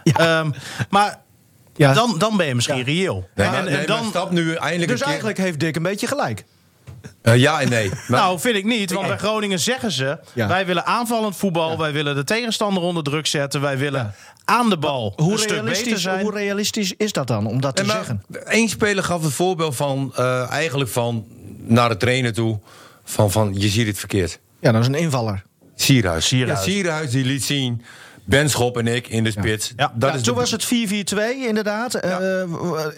[0.04, 0.50] Ehm,
[0.90, 1.18] maar
[1.76, 1.92] Ja.
[1.92, 3.28] dan, dan ben je misschien reëel.
[3.34, 5.06] Nee, en, maar, en nee, dan, stap nu eindelijk Dus een keer...
[5.06, 6.44] eigenlijk heeft Dick een beetje gelijk.
[7.22, 7.88] Eh, ja en nee.
[7.88, 8.92] Maar, nou, vind ik niet.
[8.92, 10.18] Want bij Groningen zeggen ze...
[10.32, 10.48] Ja.
[10.48, 11.78] wij willen aanvallend voetbal.
[11.78, 13.60] Wij willen de tegenstander onder druk zetten.
[13.60, 16.20] Wij willen aan de bal Hoe een stuk beter realistisch, zijn.
[16.20, 18.22] hoe realistisch is dat dan om dat te zeggen?
[18.44, 20.12] één speler gaf het voorbeeld van...
[20.16, 21.26] eh, eigenlijk van
[21.58, 22.58] naar de trainer toe...
[23.04, 24.38] Van, van je ziet het verkeerd.
[24.60, 25.42] Ja, dat is een invaller.
[25.74, 26.26] Sierhuis.
[26.26, 26.58] Sierhuis.
[26.58, 27.82] Ja, Sierhuis die liet zien...
[28.24, 29.72] Benschop en ik in de spits.
[29.76, 29.92] Ja.
[29.94, 31.94] Dat Ja, is toen de- was het 4-4-2 inderdaad.
[31.94, 32.42] Eh,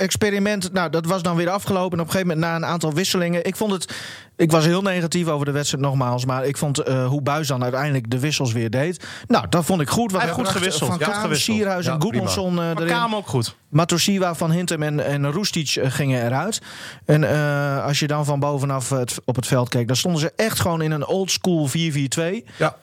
[0.00, 1.98] experiment, nou, dat was dan weer afgelopen.
[1.98, 3.44] En op een gegeven moment na een aantal wisselingen.
[3.44, 3.94] Ik vond het,
[4.36, 6.24] ik was heel negatief over de wedstrijd nogmaals.
[6.24, 9.04] Maar ik vond eh, hoe Buis dan uiteindelijk de wissels weer deed.
[9.26, 10.10] Nou, dat vond ik goed.
[10.10, 10.90] Want Hij goed bracht gewisseld.
[10.90, 11.34] Van Kaam.
[11.34, 12.00] Sierhuis en.
[12.02, 12.86] Goedmanson eh, Maar erin.
[12.88, 13.54] Kamer ook goed.
[13.68, 16.60] Matosiwa, Van Hintem en, en Roestic eh, gingen eruit.
[17.04, 19.86] En eh, als je dan van bovenaf het, op het veld keek...
[19.86, 21.72] dan stonden ze echt gewoon in een old school 4-4-2.
[22.56, 22.76] Ja.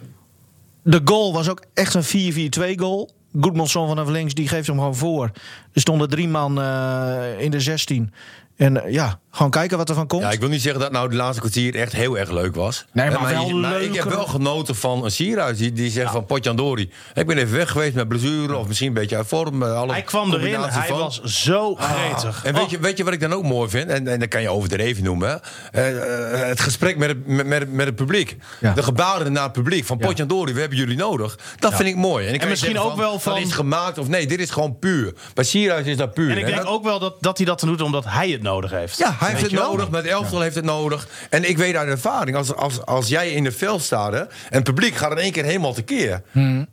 [0.83, 3.09] De goal was ook echt een 4-4-2 goal.
[3.39, 5.31] Goedmanson vanaf links, die geeft hem gewoon voor.
[5.73, 8.13] Er stonden drie man eh, in de 16.
[8.55, 10.21] En eh, ja, Gewoon kijken wat er van komt?
[10.21, 12.85] Ja, ik wil niet zeggen dat nou de laatste kwartier echt heel erg leuk was.
[12.91, 16.11] Nee, maar wel je- maar ik heb wel genoten van een Sierhuis die, die zegt
[16.11, 16.91] van Potjandori.
[17.13, 19.63] Ik ben even weg geweest met blessure of misschien een beetje uit vorm.
[19.63, 22.45] eh, alle Hij kwam erin, hij was zo gretig.
[22.45, 22.69] En weet Oh.
[22.69, 23.89] je, weet je wat ik dan ook mooi vind?
[23.89, 25.29] En, en dat kan je overdreven noemen.
[25.29, 25.35] hè?
[25.81, 28.37] Eh, eh, het gesprek met het, met, met, met het publiek.
[28.59, 28.73] Ja.
[28.73, 29.85] De gebaren naar het publiek.
[29.85, 31.37] Van Potjandori, we hebben jullie nodig.
[31.59, 32.27] Dat vind ik mooi.
[32.27, 34.79] En, ik je misschien ook wel van- Dat is gemaakt of nee, dit is gewoon
[34.79, 35.13] puur.
[35.33, 36.31] Bij Sierhuis is dat puur.
[36.31, 38.71] En ik denk dat- ook wel dat, dat hij dat doet omdat hij het nodig
[38.71, 38.97] heeft.
[38.97, 41.07] ja, hij heeft het nodig, met elftal heeft het nodig.
[41.29, 44.27] En ik weet uit ervaring, als, als, als jij in de veld staat hè, en
[44.49, 46.21] het publiek gaat in één keer helemaal tekeer.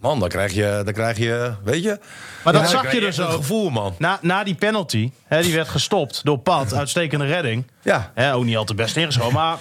[0.00, 1.88] Man, dan krijg, je, dan krijg je, weet je...
[1.88, 1.98] Hmm.
[2.44, 3.32] Maar dat zag je dus een ook.
[3.32, 3.94] gevoel, man.
[3.98, 6.74] Na, na die penalty, hè, die werd gestopt door Pat.
[6.74, 7.66] Uitstekende redding.
[7.82, 8.10] Ja.
[8.14, 9.56] Hè, ook niet al te best ingeschoten, maar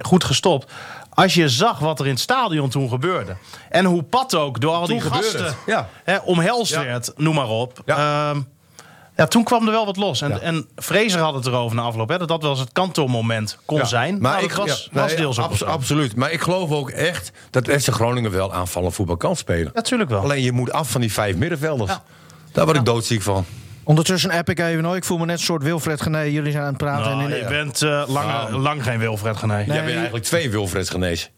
[0.00, 0.72] goed gestopt.
[1.14, 3.36] Als je zag wat er in het stadion toen gebeurde.
[3.68, 5.88] En hoe Pat ook door al die Toen gebeurde gasten ja.
[6.04, 6.84] hè, omhelst Ja.
[6.84, 7.82] werd, noem maar op.
[7.86, 7.96] Ja.
[7.96, 8.34] Ja.
[9.22, 10.20] Ja, toen kwam er wel wat los.
[10.22, 10.38] En, Ja.
[10.38, 12.08] en Fraser had het erover na afloop.
[12.08, 13.84] Hè, dat dat wel eens het kantelmoment kon Ja.
[13.84, 14.18] zijn.
[14.20, 15.62] Maar ik was, ja, was deels.
[15.64, 16.16] Absoluut.
[16.16, 19.70] Maar ik geloof ook echt dat FC Groningen wel aanvallend voetbal kan spelen.
[19.74, 20.20] Natuurlijk wel.
[20.20, 21.92] Alleen je moet af van die vijf middenvelders.
[22.52, 23.44] Daar word ik doodziek van.
[23.84, 24.84] Ondertussen app ik even.
[24.84, 24.96] hoor.
[24.96, 26.20] Ik voel me net een soort Wilfred Gené.
[26.20, 27.10] Jullie zijn aan het praten.
[27.16, 29.56] Nou, en in- je bent eh, lang, lang geen Wilfred Gené.
[29.56, 29.66] Nee.
[29.66, 31.30] Jij bent eigenlijk twee Wilfreds genees.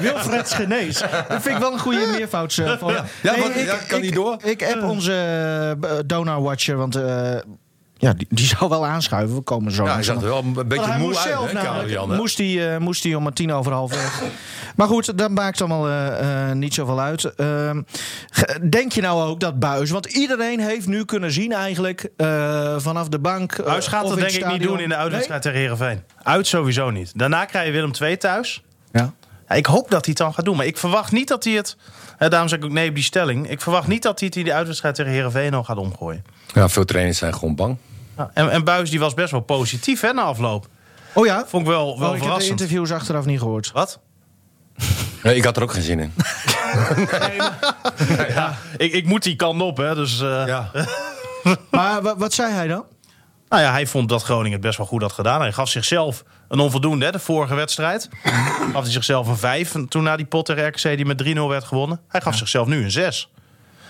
[0.00, 0.98] Wilfred Genees.
[1.28, 2.58] Dat vind ik wel een goede meervoud.
[2.58, 4.36] eh, Ja, ja, kan die ik, door?
[4.42, 7.36] Ik app onze uh, Donor Watcher, want eh,
[8.04, 9.36] ja, die, die zou wel aanschuiven.
[9.36, 9.84] We komen zo.
[9.84, 12.16] Ja, hij er wel een beetje hij moe moest uit, zelf hè, namelijk, Karel-Jan, hè?
[12.16, 14.22] moest, hij, eh, moest hij om tien over half weg.
[14.76, 17.34] maar goed, dat maakt allemaal eh, eh, niet zoveel uit.
[17.34, 17.82] Ehm,
[18.70, 19.90] denk je nou ook dat Buis...
[19.90, 23.60] Want iedereen heeft nu kunnen zien eigenlijk eh, vanaf de bank...
[23.66, 26.02] Huis gaat dat denk ik niet doen in de uitwedstrijd tegen Herenveen.
[26.22, 27.18] Uit sowieso niet.
[27.18, 28.62] Daarna krijg je Willem II thuis.
[28.92, 29.12] Ja.
[29.48, 30.56] Ja, ik hoop dat hij het dan gaat doen.
[30.56, 31.76] Maar ik verwacht niet dat hij het...
[32.16, 33.50] Hè, daarom zeg ik ook nee op die stelling.
[33.50, 36.24] Ik verwacht niet dat hij het in de uitwedstrijd tegen Herenveen nog gaat omgooien.
[36.54, 37.76] Ja, veel trainers zijn gewoon bang.
[38.34, 40.66] En, en Buis die was best wel positief hè, na afloop.
[41.12, 41.44] Oh ja?
[41.46, 42.50] Vond ik wel, wel Oh, ik heb de verrassend.
[42.60, 43.72] interviews achteraf niet gehoord.
[43.72, 43.98] Wat?
[45.22, 46.12] Nee, ik had er ook geen zin in.
[48.28, 49.94] Ja, ik, ik moet die kant op, hè.
[49.94, 50.70] Dus, eh, Ja.
[51.70, 52.84] Maar wa- wat zei hij dan?
[53.48, 55.40] Nou ja, hij vond dat Groningen het best wel goed had gedaan.
[55.40, 58.08] Hij gaf zichzelf een onvoldoende, hè, de vorige wedstrijd.
[58.72, 59.74] gaf hij zichzelf een 5.
[59.74, 62.00] En toen na die pot tegen RKC die met 3-0 werd gewonnen.
[62.08, 63.30] Hij gaf zichzelf nu een 6.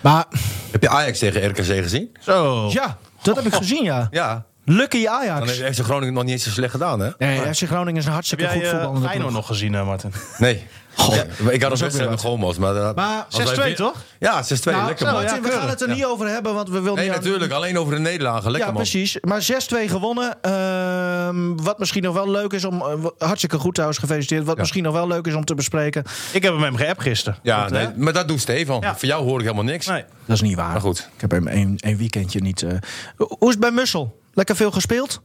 [0.00, 0.24] Maar
[0.70, 2.16] Heb je Ajax tegen RKC gezien?
[2.20, 2.68] Zo.
[2.70, 4.08] ja, dat heb ik gezien, ja.
[4.10, 4.44] Ja.
[4.64, 5.58] Lucky Dan Ajax.
[5.58, 7.10] heeft FC Groningen nog niet eens zo slecht gedaan, hè?
[7.18, 9.40] Nee, FC Groningen is een Heb hartstikke jij goed eh, voetballende Feyenoord ploeg.
[9.40, 10.12] nog gezien, hè, Martin?
[10.38, 10.66] Nee.
[10.96, 12.58] Ja, ik had ook wedstrijd weer met Gomo's.
[12.58, 14.02] Maar, eh, Maar als wij 6-2 win- toch?
[14.18, 14.74] Ja, 6-2.
[14.74, 15.22] Nou, lekker zo, man.
[15.22, 17.52] Martin, we gaan het er niet over hebben, want we willen Nee, aan- natuurlijk.
[17.52, 18.42] Alleen over de nederlagen.
[18.50, 18.74] Lekker Ja, man.
[18.82, 19.16] precies.
[19.20, 20.36] Maar 6-2 gewonnen.
[20.42, 22.80] Ehm, wat misschien nog wel leuk is om...
[22.82, 24.44] eh, hartstikke goed trouwens, gefeliciteerd.
[24.44, 26.04] Wat misschien nog wel leuk is om te bespreken.
[26.32, 27.38] Ik heb hem met hem geappt gisteren.
[27.42, 28.80] Ja, Want, nee, maar dat doet Stefan.
[28.80, 28.96] Ja.
[28.96, 29.86] Voor jou hoor ik helemaal niks.
[29.86, 30.04] Nee.
[30.26, 30.70] Dat is niet waar.
[30.72, 30.98] Maar goed.
[31.14, 32.62] Ik heb hem een, een weekendje niet...
[32.62, 32.70] eh.
[33.16, 34.22] Hoe is het bij Mussel?
[34.34, 35.20] Lekker veel gespeeld?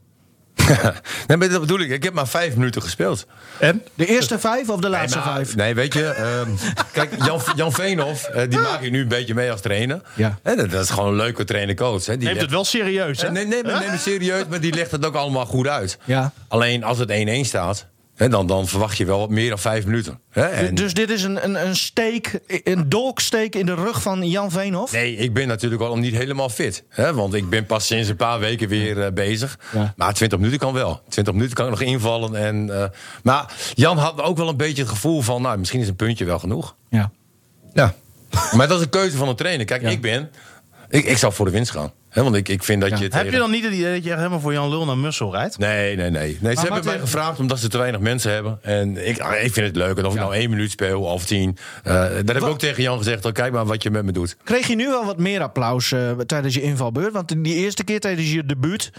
[1.26, 1.90] nee, maar dat bedoel ik.
[1.90, 3.26] Ik heb maar vijf minuten gespeeld.
[3.58, 3.82] En?
[3.94, 5.56] De eerste vijf of de laatste nee, maar- vijf?
[5.56, 6.04] Nee, weet je.
[6.06, 6.50] ehm,
[6.92, 10.00] kijk, Jan, Jan Veenhoff, eh, die maak ik nu een beetje mee als trainer.
[10.14, 10.38] Ja.
[10.42, 12.06] Hè, dat, dat is gewoon een leuke trainer-coach.
[12.06, 12.12] hè.
[12.16, 13.26] Die Neemt legt- het wel serieus, hè?
[13.26, 15.98] Eh, Nee, nee, maar neem het serieus, maar die legt het ook allemaal goed uit.
[16.04, 16.32] Ja.
[16.48, 17.86] Alleen als het 1-1 staat,
[18.28, 20.20] dan, dan verwacht je wel wat meer dan vijf minuten.
[20.30, 24.50] En, Dus dit is een, een, een steek, een dolksteek in de rug van Jan
[24.50, 24.92] Veenhoff?
[24.92, 26.84] Nee, ik ben natuurlijk al niet helemaal fit.
[27.14, 29.58] Want ik ben pas sinds een paar weken weer eh, bezig.
[29.72, 29.94] Ja.
[29.96, 31.02] Maar 20 minuten kan wel.
[31.08, 32.34] 20 minuten kan ik nog invallen.
[32.34, 32.88] En, eh,
[33.22, 35.42] maar Jan had ook wel een beetje het gevoel van...
[35.42, 36.76] nou, misschien is een puntje wel genoeg.
[36.90, 37.10] Ja.
[37.72, 37.94] Ja.
[38.56, 39.66] maar dat is een keuze van een trainer.
[39.66, 40.30] Kijk, ik ben...
[40.90, 41.92] Ik, ik zou voor de winst gaan.
[42.08, 42.22] Hè?
[42.22, 42.96] Want ik, ik vind dat Ja.
[42.98, 43.08] je...
[43.10, 45.32] Heb je dan niet het idee dat je echt helemaal voor Jan Lul naar Mussel
[45.32, 45.58] rijdt?
[45.58, 46.38] Nee, nee, nee.
[46.40, 48.58] nee ze hebben mij gevraagd omdat ze te weinig mensen hebben.
[48.62, 49.98] En ik, ah, ik vind het leuk.
[49.98, 51.56] En of ik nou één minuut speel of tien.
[51.82, 53.24] eh daar heb ik ook tegen Jan gezegd.
[53.24, 54.36] Oh, kijk maar wat je met me doet.
[54.44, 57.12] Kreeg je nu wel wat meer applaus eh, tijdens je invalbeurt?
[57.12, 58.92] Want die eerste keer tijdens je debuut...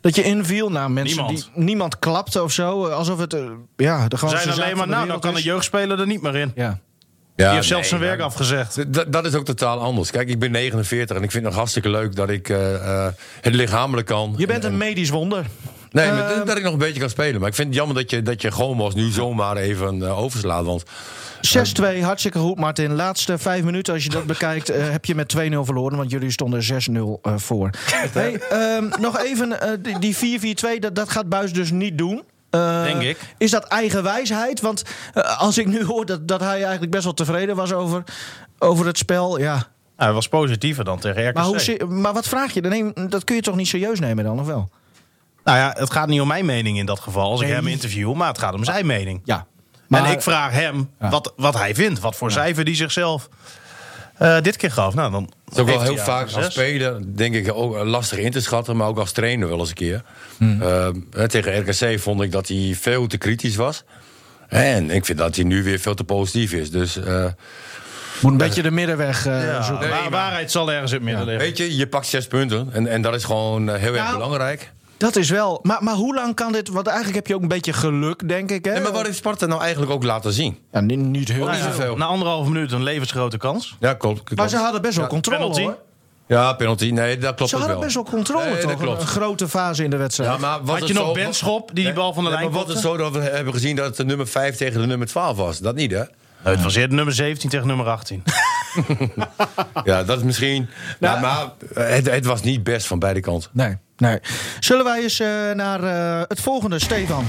[0.00, 1.50] Dat je inviel, nou mensen Niemand.
[1.54, 3.44] die niemand klapte of zo, eh, alsof het eh,
[3.76, 5.44] ja de zijn alleen maar, de nou, dan kan een is.
[5.44, 6.52] jeugdspeler er niet meer in.
[6.54, 6.80] Ja.
[7.36, 8.84] Ja, Die heeft zelfs nee, zijn werk afgezegd.
[9.12, 10.10] Dat is ook totaal anders.
[10.10, 13.12] Kijk, ik ben 49 en ik vind het nog hartstikke leuk dat ik eh, eh,
[13.40, 14.34] het lichamelijk kan.
[14.36, 15.46] Je bent En- een medisch wonder.
[15.90, 17.40] Nee, maar Ehm, dat- ik nog een beetje kan spelen.
[17.40, 20.64] Maar ik vind het jammer dat je, dat je Gomos nu zomaar even eh, overslaat.
[20.64, 20.82] Want
[21.40, 22.94] 6-2, hartstikke goed, Martin.
[22.94, 25.96] Laatste vijf minuten, als je dat bekijkt, eh, heb je met 2-0 verloren.
[25.98, 27.70] Want jullie stonden 6-0 eh, voor.
[28.12, 32.22] Hey, ehm, nog even, eh, die- die 4-4-2, dat, dat gaat Buis dus niet doen.
[32.54, 33.18] Eh, Denk ik.
[33.38, 34.60] Is dat eigen wijsheid?
[34.60, 34.82] Want
[35.14, 38.02] eh, als ik nu hoor dat, dat hij eigenlijk best wel tevreden was over,
[38.58, 39.66] over het spel, ja.
[39.96, 41.34] Hij was positiever dan tegen RKC.
[41.34, 42.62] Maar, hoe, maar wat vraag je?
[42.62, 44.70] Dan neem, dat kun je toch niet serieus nemen dan, of wel?
[45.44, 48.14] Nou ja, het gaat niet om mijn mening in dat geval als ik hem interview,
[48.14, 49.20] maar het gaat om zijn mening.
[49.24, 49.46] Ja.
[49.88, 51.08] en ik vraag hem Ja.
[51.10, 53.28] wat, wat hij vindt, wat voor cijfer die zichzelf
[54.18, 54.94] Eh, dit keer gaf.
[54.94, 58.30] Nou, dan Het is ook wel heel vaak als speler, denk ik, ook lastig in
[58.30, 58.76] te schatten.
[58.76, 60.02] Maar ook als trainer wel eens een keer.
[60.36, 60.62] Hmm.
[60.62, 63.84] Eh, hè, tegen RKC vond ik dat hij veel te kritisch was.
[64.48, 66.70] En ik vind dat hij nu weer veel te positief is.
[66.70, 67.24] Dus eh,
[68.20, 69.88] Moet een beetje de middenweg eh, Ja, zoeken.
[69.88, 71.44] waar- waarheid zal ergens in het midden liggen.
[71.44, 72.68] weet je, je pakt zes punten.
[72.72, 74.72] En, en dat is gewoon heel erg Nou, belangrijk.
[74.96, 75.58] Dat is wel.
[75.62, 76.68] Maar, maar hoe lang kan dit?
[76.68, 78.64] Want eigenlijk heb je ook een beetje geluk, denk ik.
[78.64, 78.70] Hè?
[78.70, 80.58] En maar wat heeft Sparta nou eigenlijk ook laten zien?
[80.72, 81.96] Ja, niet, niet heel Nou zoveel.
[81.96, 83.76] Na anderhalve minuut een levensgrote kans.
[83.80, 84.22] Ja, klopt.
[84.22, 84.36] klopt.
[84.40, 85.62] Maar ze hadden best wel Ja, controle penalty.
[85.62, 85.78] hoor.
[86.26, 86.90] Ja, penalty.
[86.90, 87.80] Nee, dat klopt Ze ook hadden wel.
[87.88, 88.80] best wel controle Nee, dat toch?
[88.80, 89.00] klopt.
[89.00, 90.30] Een grote fase in de wedstrijd.
[90.30, 92.58] Ja, maar was Had je nog Benschop die die bal van de Ja, lijn maar
[92.58, 95.06] wat het zo dat we hebben gezien dat het de nummer 5 tegen de nummer
[95.06, 95.58] 12 was?
[95.58, 96.02] Dat niet, hè?
[96.44, 98.22] Nou, het was eerder nummer 17 tegen nummer 18.
[99.84, 100.68] Ja, dat is misschien.
[101.00, 103.50] Nou, maar maar het, het was niet best van beide kanten.
[103.52, 104.18] Nee, nee.
[104.60, 107.24] Zullen wij eens eh, naar eh, het volgende, Stefan?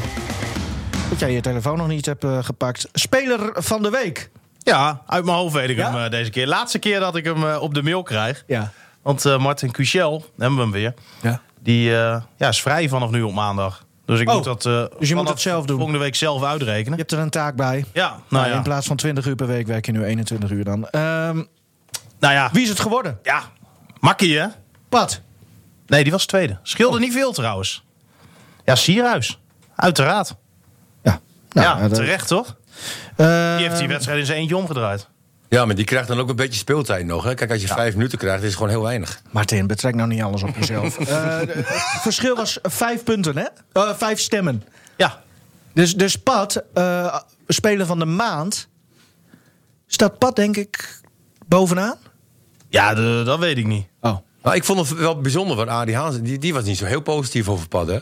[1.10, 2.88] Dat jij je telefoon nog niet hebt eh, gepakt.
[2.93, 4.30] Speler van de week.
[4.60, 5.91] Ja, uit mijn hoofd weet ik Ja?
[5.91, 6.47] hem eh, deze keer.
[6.47, 8.43] Laatste keer dat ik hem eh, op de mail krijg.
[8.47, 8.71] Ja.
[9.01, 10.93] Want eh, Martin Cuchel, hebben we hem weer.
[11.21, 11.41] ja.
[11.60, 13.85] Die eh, ja, is vrij vanaf nu op maandag.
[14.06, 15.76] Dus ik Oh, moet dat eh, moet vanaf het zelf doen?
[15.78, 16.91] volgende week zelf uitrekenen.
[16.91, 17.86] Je hebt er een taak bij.
[17.94, 18.56] Ja, nou Nou, ja.
[18.56, 20.89] In plaats van 20 uur per week werk je nu 21 uur dan.
[20.89, 21.44] Ehm,
[22.20, 23.20] Nou ja, wie is het geworden?
[23.24, 23.41] ja.
[24.00, 24.48] Makkie hè?
[24.89, 25.22] Pat.
[25.88, 26.60] Nee, die was tweede.
[26.63, 27.84] Scheelde niet veel trouwens.
[28.65, 29.39] Ja, Sierhuis.
[29.76, 30.36] Uiteraard.
[31.04, 32.56] Ja, ja, dat- terecht toch?
[33.15, 35.08] Eh, Die heeft die wedstrijd in zijn eentje omgedraaid.
[35.50, 37.24] Ja, maar die krijgt dan ook een beetje speeltijd nog.
[37.24, 37.34] Hè?
[37.34, 39.22] Kijk, als je vijf minuten krijgt, is het gewoon heel weinig.
[39.32, 40.98] Martin, betrek nou niet alles op jezelf.
[41.10, 43.46] Eh, het verschil was vijf punten, hè?
[43.72, 44.64] Eh, vijf stemmen.
[44.98, 45.22] Ja.
[45.74, 47.16] Dus, dus Pat, eh,
[47.48, 48.68] speler van de maand.
[49.88, 51.00] Staat Pat, denk ik,
[51.46, 51.98] bovenaan?
[52.70, 53.88] Ja, de- dat weet ik niet.
[54.02, 54.18] Oh.
[54.42, 57.02] Maar ik vond het wel bijzonder, want Adi Haans, die, die was niet zo heel
[57.02, 58.00] positief over Pad, hè?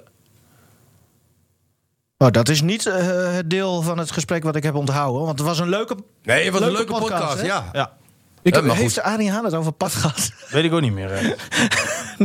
[2.18, 5.22] Oh, dat is niet eh, het deel van het gesprek wat ik heb onthouden.
[5.26, 5.96] Want het was een leuke.
[6.24, 7.70] Nee, het was Leuke een leuke podcast, ja.
[7.72, 7.98] Ja,
[8.42, 9.02] Ik Ja, maar heeft.
[9.02, 10.32] Arie Haan het over Pat gehad?
[10.50, 11.10] weet ik ook niet meer.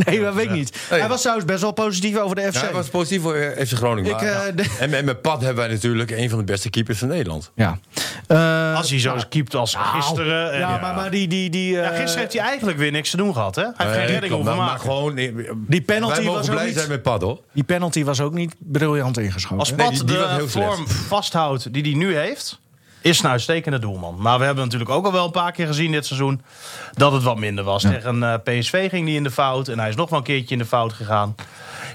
[0.05, 0.77] nee, dat weet ik niet.
[0.91, 1.01] Nee.
[1.01, 2.55] Hij was trouwens best wel positief over de FC.
[2.55, 4.11] Ja, hij was positief voor eh, FC Groningen.
[4.11, 6.71] Ik, maar, eh, de- en, en met Pad hebben wij natuurlijk een van de beste
[6.71, 7.51] keepers van Nederland.
[7.55, 7.79] Ja.
[8.27, 10.53] Eh, Als hij zo eens keept als gisteren.
[10.53, 11.29] en- ja, maar, maar die.
[11.29, 13.55] die, die Ja, eh, gisteren heeft hij eigenlijk weer niks te doen gehad.
[13.55, 13.63] Hè?
[13.63, 14.81] Hij heeft geen redding hoeven maar, maken.
[14.81, 17.41] gewoon, Die penalty wij mogen was ook blij niet- zijn met Pad, hoor.
[17.53, 19.59] Die penalty was ook niet briljant ingeschoten.
[19.59, 19.73] Als?
[19.73, 22.59] Pat die- die was de vorm vasthoudt die hij nu heeft...
[23.01, 24.17] is een uitstekende doelman.
[24.19, 26.41] Maar we hebben natuurlijk ook al wel een paar keer gezien dit seizoen...
[26.93, 27.83] dat het wat minder was.
[27.83, 29.69] Tegen eh, PSV ging hij in de fout.
[29.69, 31.35] En hij is nog wel een keertje in de fout gegaan.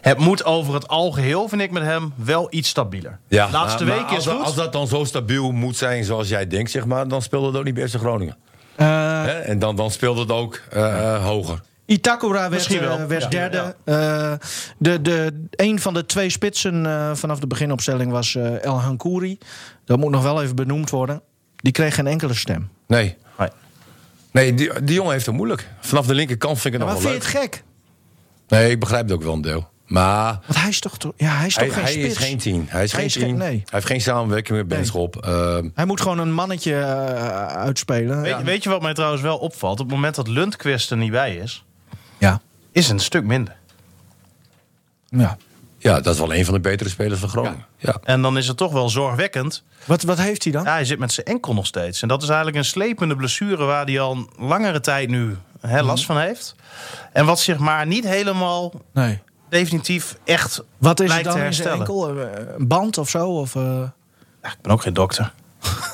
[0.02, 3.20] Het moet over het algeheel, vind ik met hem, wel iets stabieler.
[3.28, 4.36] Ja, Laatste maar- week maar is als, goed.
[4.38, 7.48] dat- Als dat dan zo stabiel moet zijn zoals jij denkt, zeg maar, dan speelde
[7.48, 8.38] het ook niet bij FC Groningen.
[8.76, 8.88] Eh,
[9.24, 9.32] Hè?
[9.40, 11.60] En dan, dan speelde het ook eh, hoger.
[11.86, 12.68] Itakura werd,
[13.08, 13.28] werd Ja.
[13.30, 13.76] derde.
[13.84, 14.34] Eh,
[14.78, 19.38] de, de, een van de twee spitsen eh, vanaf de beginopstelling was eh, El Hankouri.
[19.86, 21.22] Dat moet nog wel even benoemd worden.
[21.56, 22.70] Die kreeg geen enkele stem.
[22.88, 23.18] Nee.
[23.38, 23.50] Nee.
[24.32, 25.70] Nee, die, die jongen heeft het moeilijk.
[25.80, 27.64] Vanaf de linkerkant vind ik het maar nog wel vind je het gek?
[28.48, 29.72] Nee, ik begrijp het ook wel een deel.
[29.86, 32.08] Maar Want hij is toch, to- ja, hij is toch hij, geen hij spits?
[32.20, 32.66] is geen team.
[32.68, 33.38] Hij is Hij geen is geen- team.
[33.38, 33.56] nee.
[33.58, 35.16] Hij heeft geen samenwerking met Benschop.
[35.26, 38.22] Ehm, Hij moet gewoon een mannetje eh, uitspelen.
[38.22, 38.44] Weet, ja.
[38.44, 39.80] weet je wat mij trouwens wel opvalt?
[39.80, 41.66] Op het moment dat Lundqvist er niet bij is...
[42.18, 42.42] Ja.
[42.72, 43.56] is het een stuk minder.
[45.08, 45.38] ja.
[45.84, 47.66] Ja, dat is wel een van de betere spelers van Groningen.
[47.78, 47.96] Ja.
[48.04, 49.64] En dan is het toch wel zorgwekkend...
[49.86, 50.64] Wat, wat heeft hij dan?
[50.64, 52.02] Ja, hij zit met zijn enkel nog steeds.
[52.02, 55.78] En dat is eigenlijk een slepende blessure waar hij al een langere tijd nu hè,
[55.78, 55.86] Mhm.
[55.86, 56.56] last van heeft.
[57.14, 59.22] En wat zich maar niet helemaal Nee.
[59.50, 62.06] definitief echt Wat is het lijkt te dan in zijn herstellen.
[62.20, 62.46] enkel?
[62.48, 63.28] Eh, Een band of zo?
[63.30, 63.62] Of, eh?
[64.42, 65.32] Ja, ik ben ook geen dokter.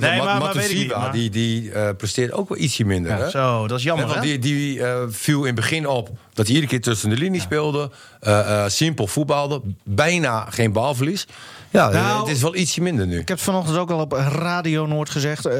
[0.00, 0.40] Nee, maar-
[0.74, 3.12] niet, maar- die, die eh, presteert ook wel ietsje minder.
[3.12, 3.30] hè?
[3.30, 4.06] Zo, dat is jammer.
[4.06, 7.16] want die, die eh, viel in het begin op dat hij iedere keer tussen de
[7.16, 7.90] linie speelde.
[8.20, 9.60] eh, simpel voetbalde.
[9.82, 11.26] Bijna geen balverlies.
[11.74, 13.12] Ja, eh, Nou, het is wel ietsje minder nu.
[13.18, 15.46] Ik heb het vanochtend ook al op Radio Noord gezegd.
[15.46, 15.52] Uh,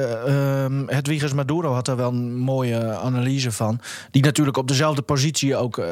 [0.87, 3.81] Hedwiges Maduro had daar wel een mooie analyse van.
[4.11, 5.79] Die natuurlijk op dezelfde positie ook.
[5.79, 5.87] Uh,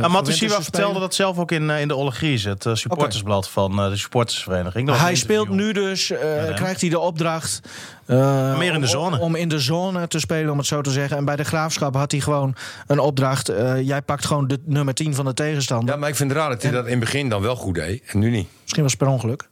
[0.00, 3.80] Ja, Matusiwa vertelde dat zelf ook in, eh, in de Ollegries, het eh, supportersblad van
[3.82, 4.96] eh, de supportersvereniging.
[4.96, 6.54] Hij speelt nu dus, eh, hè?
[6.54, 7.60] krijgt hij de opdracht.
[8.06, 9.18] Eh, Meer in de om- zone.
[9.18, 11.16] Om, in de zone te spelen, om het zo te zeggen.
[11.16, 12.54] En bij de graafschap had hij gewoon
[12.86, 13.48] een opdracht.
[13.48, 15.94] eh, jij pakt gewoon de nummer 10 van de tegenstander.
[15.94, 17.74] Ja, maar ik vind het raar dat hij dat in het begin dan wel goed
[17.74, 18.48] deed en nu niet.
[18.62, 19.48] Misschien was het per ongeluk.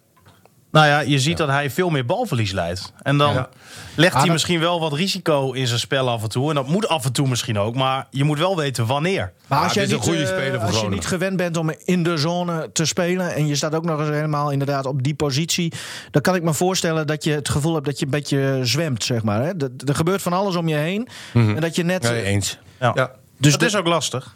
[0.74, 2.92] Nou ja, je ziet dat hij veel meer balverlies leidt.
[3.02, 3.48] En dan Ja.
[3.94, 6.48] legt hij misschien wel wat risico in zijn spel af en toe.
[6.48, 7.74] En dat moet af en toe misschien ook.
[7.74, 9.32] Maar je moet wel weten wanneer.
[9.46, 11.56] Maar als, jij is niet, een goede eh, speler voor als je niet gewend bent
[11.56, 13.34] om in de zone te spelen...
[13.34, 15.72] en je staat ook nog eens helemaal inderdaad op die positie...
[16.10, 19.04] dan kan ik me voorstellen dat je het gevoel hebt dat je een beetje zwemt,
[19.04, 19.42] zeg maar.
[19.42, 19.56] Hè?
[19.56, 21.08] Dat- Er gebeurt van alles om je heen.
[21.32, 22.02] En dat je net...
[22.02, 22.58] Nee, eens.
[22.80, 22.92] Ja.
[22.94, 23.10] Ja.
[23.38, 24.34] Dus dat de- is ook lastig.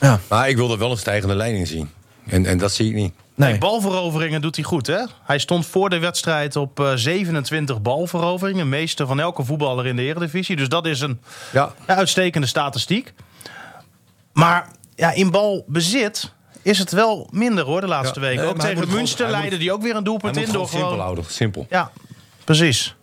[0.00, 0.20] ja.
[0.28, 1.90] Maar ik wil er wel een stijgende lijn in zien.
[2.26, 3.12] En, en dat zie ik niet.
[3.34, 3.58] Nee.
[3.58, 5.04] Balveroveringen doet hij goed, hè?
[5.22, 8.68] Hij stond voor de wedstrijd op eh, 27 balveroveringen.
[8.68, 10.56] Meeste van elke voetballer in de Eredivisie.
[10.56, 11.20] Dus dat is een
[11.52, 11.72] Ja.
[11.86, 13.12] ja, uitstekende statistiek.
[14.32, 18.26] Maar ja, in balbezit is het wel minder hoor de laatste Ja.
[18.26, 18.40] weken.
[18.42, 20.42] Nee, ook tegen Münster gewoon- hij leidde moet- die ook weer een doelpunt in.
[20.52, 20.98] Door simpel gewoon...
[21.02, 21.24] houden.
[21.28, 21.66] Simpel.
[21.70, 21.90] Ja,
[22.44, 22.94] precies.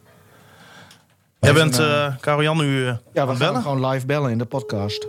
[1.39, 3.61] Jij bent, eh, eh Karel-Jan, nu eh, Ja, we gaan bellen?
[3.61, 5.07] gewoon live bellen in de podcast.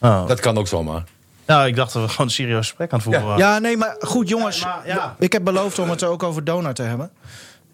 [0.00, 0.26] Oh.
[0.26, 1.04] Dat kan ook zomaar.
[1.50, 3.38] Nou, ik dacht dat we gewoon een serieus gesprek aan het voeren waren.
[3.38, 4.60] Ja, nee, maar goed jongens.
[4.60, 5.16] Ja, maar, ja.
[5.18, 7.10] Ik heb beloofd om het ook over Donar te hebben.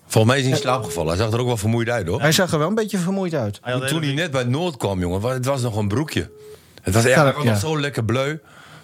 [0.07, 1.09] Volgens mij is hij in slaap gevallen.
[1.09, 2.21] Hij zag er ook wel vermoeid uit, hoor.
[2.21, 3.59] Hij zag er wel een beetje vermoeid uit.
[3.62, 6.31] Hij Toen hij net bij Noord kwam, jongen, het was nog een broekje.
[6.83, 7.51] Het was echt Ja, hij was ja.
[7.51, 8.39] nog zo lekker bleu.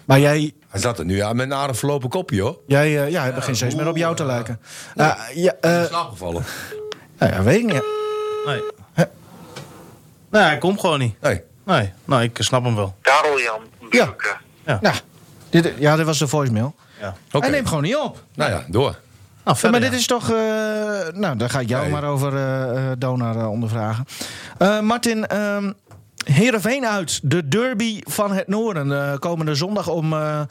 [0.05, 2.59] Maar jij, Hij zat er nu ja, met een aardig verlopen kopje, hoor.
[2.67, 4.59] jij eh, ja, hij begint steeds meer op jou te lijken.
[4.95, 6.43] Uh, ja, eh, in slaap gevallen.
[7.17, 7.83] nou ja, weet ik niet.
[8.45, 8.61] Nee.
[10.29, 11.21] Nee, hij komt gewoon niet.
[11.21, 11.41] Nee.
[11.65, 12.95] Nee, nou, ik snap hem wel.
[13.01, 14.15] Karel Jan Ja.
[14.65, 14.95] Nou,
[15.49, 16.75] dit, ja, dit was de voicemail.
[16.99, 17.15] Ja.
[17.31, 17.45] Oké.
[17.45, 18.23] Hij neemt gewoon niet op.
[18.35, 18.81] Nou ja, door.
[18.91, 18.95] Nou,
[19.45, 19.97] Ja, verder, maar dit ja.
[19.97, 20.29] is toch...
[20.29, 20.35] eh,
[21.13, 21.91] nou, daar ga ik jou Nee.
[21.91, 24.05] maar over eh eh, Donar ondervragen.
[24.57, 25.71] Eh, Martin, ehm
[26.25, 27.19] Heerenveen uit.
[27.23, 28.91] De derby van het Noorden.
[29.11, 30.41] Eh, komende zondag om eh,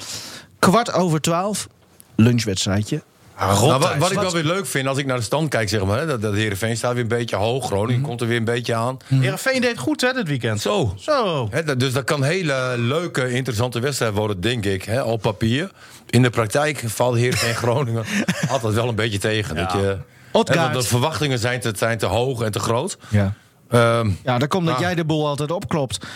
[0.59, 1.67] kwart over twaalf.
[2.15, 3.03] Lunchwedstrijdje.
[3.39, 5.85] Nou, wat, wat ik wel weer leuk vind als ik naar de stand kijk, zeg
[5.85, 5.99] maar.
[5.99, 7.67] Hè, dat, dat Heerenveen staat weer een beetje hoog.
[7.67, 8.97] Groningen komt er weer een beetje aan.
[9.05, 10.61] Heerenveen deed goed hè, dit weekend.
[10.61, 10.95] Zo.
[10.99, 11.49] Zo.
[11.51, 14.85] Hè, dus dat kan een hele leuke, interessante wedstrijd worden, denk ik.
[14.85, 15.71] Hè, op papier.
[16.11, 18.05] In de praktijk valt Heerenveen Groningen
[18.49, 19.57] altijd wel een beetje tegen.
[19.57, 19.99] Dat je,
[20.33, 22.99] hè, de verwachtingen zijn te, zijn te hoog en te groot.
[23.09, 23.35] Ja.
[23.71, 24.81] Ehm, Ja, dat komt dat Ah.
[24.81, 26.07] jij de boel altijd opklopt.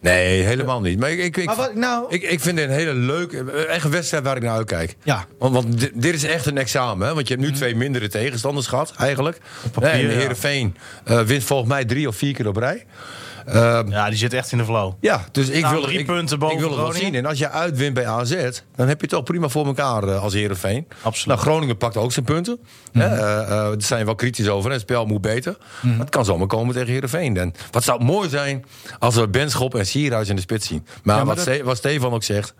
[0.00, 0.98] Nee, helemaal niet.
[0.98, 3.84] Maar ik, ik, ik, Maar wat, nou, ik, ik vind het een hele leuke, echt
[3.84, 4.96] een wedstrijd waar ik naar uitkijk.
[5.02, 5.26] Ja.
[5.38, 7.06] Want, want dit, dit is echt een examen.
[7.06, 7.14] Hè?
[7.14, 9.38] Want je hebt nu twee mindere tegenstanders gehad, eigenlijk.
[9.72, 10.08] papier, en ja.
[10.08, 12.86] Heerenveen eh, wint volgens mij drie of vier keer op rij.
[13.46, 14.92] Ehm, Ja, die zit echt in de flow.
[15.00, 17.12] ja, dus ik Nou, wil, drie ik, punten boven ik wil het wel Groningen.
[17.12, 17.22] zien.
[17.24, 18.30] En als je uitwint bij AZ,
[18.76, 20.86] dan heb je het toch prima voor elkaar eh, als Heerenveen.
[21.02, 21.26] Absoluut.
[21.26, 22.58] Nou, Groningen pakt ook zijn punten.
[22.92, 24.70] Eh, daar zijn we wel kritisch over.
[24.70, 25.56] Het spel moet beter.
[25.80, 27.36] Maar het kan zomaar komen tegen Heerenveen.
[27.36, 28.64] En wat zou mooi zijn
[28.98, 30.86] als we Benschop en Sierhuis in de spits zien.
[30.86, 32.54] Maar, Ja, maar wat, dat- Ste- wat Stefan ook zegt,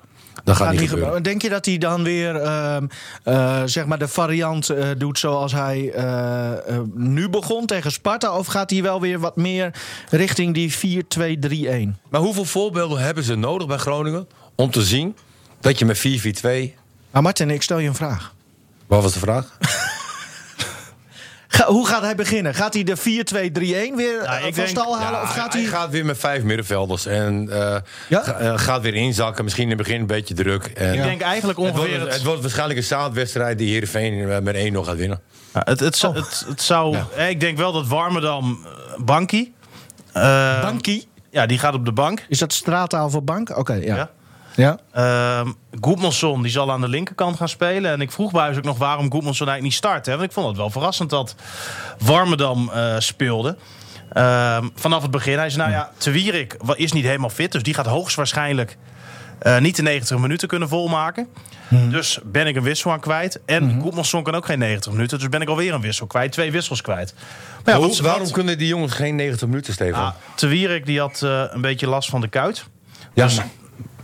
[0.44, 0.90] dat gaat, gaat niet gebeuren.
[0.90, 1.22] gebeuren.
[1.22, 2.86] Denk je dat hij dan weer ehm,
[3.22, 8.36] eh, zeg maar de variant eh, doet zoals hij eh, nu begon tegen Sparta?
[8.38, 9.74] Of gaat hij wel weer wat meer
[10.10, 11.98] richting die 4-2-3-1?
[12.08, 15.16] Maar hoeveel voorbeelden hebben ze nodig bij Groningen om te zien
[15.60, 16.78] dat je met 4-4-2...
[17.10, 18.34] Maar Martin, ik stel je een vraag.
[18.86, 19.56] Wat was de vraag?
[21.52, 22.54] Ga- hoe gaat hij beginnen?
[22.54, 23.00] Gaat hij de 4-2-3-1
[23.96, 25.22] weer ik van denk- stal halen?
[25.22, 25.62] of gaat hij...
[25.64, 27.76] gaat weer met vijf middenvelders en eh,
[28.08, 28.22] Ja?
[28.22, 29.44] ga- eh, gaat weer inzakken.
[29.44, 30.64] Misschien in het begin een beetje druk.
[30.66, 31.88] En Ik denk eigenlijk het, ongeveer...
[31.88, 35.20] wordt, Het, het wordt waarschijnlijk een zaadwedstrijd die Heerenveen met 1 nog gaat winnen.
[35.54, 36.00] Ja, het, het, Oh.
[36.00, 36.96] zou- het, het zou...
[37.10, 38.66] hè, Ik denk wel dat Warmerdam...
[39.04, 39.54] Bankie...
[40.12, 41.08] eh, Bankie?
[41.30, 42.24] Ja, die gaat op de bank.
[42.28, 43.56] Is dat straattaal voor bank?
[43.58, 43.96] Oké, ja.
[43.96, 44.10] Ja.
[44.54, 44.78] Ja.
[44.92, 47.90] Ehm Goedmanson die zal aan de linkerkant gaan spelen.
[47.92, 50.06] En ik vroeg Buis ook nog waarom Goedmanson eigenlijk niet start.
[50.06, 50.12] Hè?
[50.12, 51.34] Want ik vond het wel verrassend dat
[51.98, 53.56] Warmerdam eh, speelde.
[54.12, 55.38] Ehm, vanaf het begin.
[55.38, 57.52] Hij zei, nou ja, Te Wierik is niet helemaal fit.
[57.52, 58.76] Dus die gaat hoogstwaarschijnlijk
[59.38, 61.28] eh, niet de 90 minuten kunnen volmaken.
[61.90, 63.40] Dus ben ik een wissel aan kwijt.
[63.46, 65.18] En mm kan ook geen 90 minuten.
[65.18, 66.32] Dus ben ik alweer een wissel kwijt.
[66.32, 67.14] Twee wissels kwijt.
[67.64, 70.02] Maar ja, Hoe- wat- waarom wat- kunnen die jongens geen 90 minuten, Stefan?
[70.04, 72.64] Ah, Te Wierik die had eh, een beetje last van de kuit.
[73.14, 73.40] ja, dus-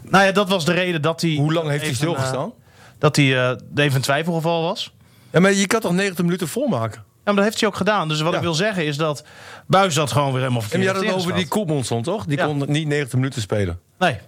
[0.08, 1.34] Nou ja, dat was de reden dat hij...
[1.34, 2.48] hoe lang heeft hij stilgestaan?
[2.48, 2.54] eh,
[2.98, 4.92] dat hij eh, even een twijfelgeval was.
[5.32, 7.04] ja, maar je kan toch 90 minuten volmaken?
[7.06, 8.08] Ja, maar dat heeft hij ook gedaan.
[8.08, 8.36] Dus wat Ja.
[8.38, 9.24] ik wil zeggen is dat
[9.66, 11.48] Buis dat gewoon weer helemaal En verkeerd je had het over die.
[11.48, 12.24] Koepmonson, toch?
[12.26, 12.44] Die Ja.
[12.46, 13.80] kon niet 90 minuten spelen.
[13.98, 14.18] Nee.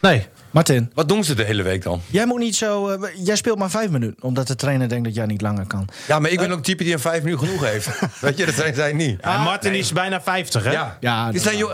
[0.00, 0.26] Nee.
[0.50, 2.00] Martin, Wat doen ze de hele week dan?
[2.10, 2.88] jij moet niet zo...
[2.88, 5.88] eh, jij speelt maar vijf minuten, omdat de trainer denkt dat jij niet langer kan.
[6.06, 7.88] Ja, maar ik ben ook een type die een 5 minuten genoeg heeft.
[8.20, 9.20] Weet je, dat zijn zij niet.
[9.20, 10.70] en Martin is bijna 50, hè?
[10.70, 11.66] Ja, Ja, zijn,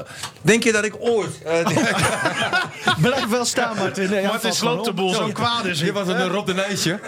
[0.42, 1.42] Denk je dat ik ooit...
[1.44, 1.78] eh, die-
[3.10, 4.10] Blijf wel staan, Martin.
[4.10, 5.78] Nee, Martin sloopt de boel zo kwaad is.
[5.78, 7.00] Dit was een Rob de Nijsje.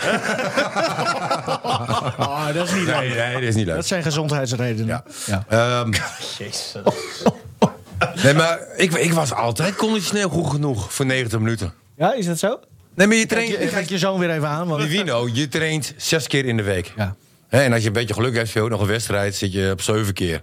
[2.17, 3.15] Ah, dat is niet leuk.
[3.15, 3.75] nee, dat is niet leuk.
[3.75, 5.03] Dat zijn gezondheidsredenen.
[5.27, 5.45] Ja.
[5.49, 5.93] Ehm,
[8.23, 11.73] nee, maar ik, ik was altijd conditioneel goed genoeg voor 90 minuten.
[11.97, 12.61] Ja, is dat zo?
[12.95, 13.49] Nee, maar je traint...
[13.49, 14.69] je, kijk je zoon weer even aan.
[14.69, 14.83] Want...
[14.83, 16.93] Divino, je traint zes keer in de week.
[16.97, 17.15] Ja.
[17.49, 20.15] En als je een beetje geluk hebt, ook nog een wedstrijd, zit je op zeven
[20.15, 20.43] keer.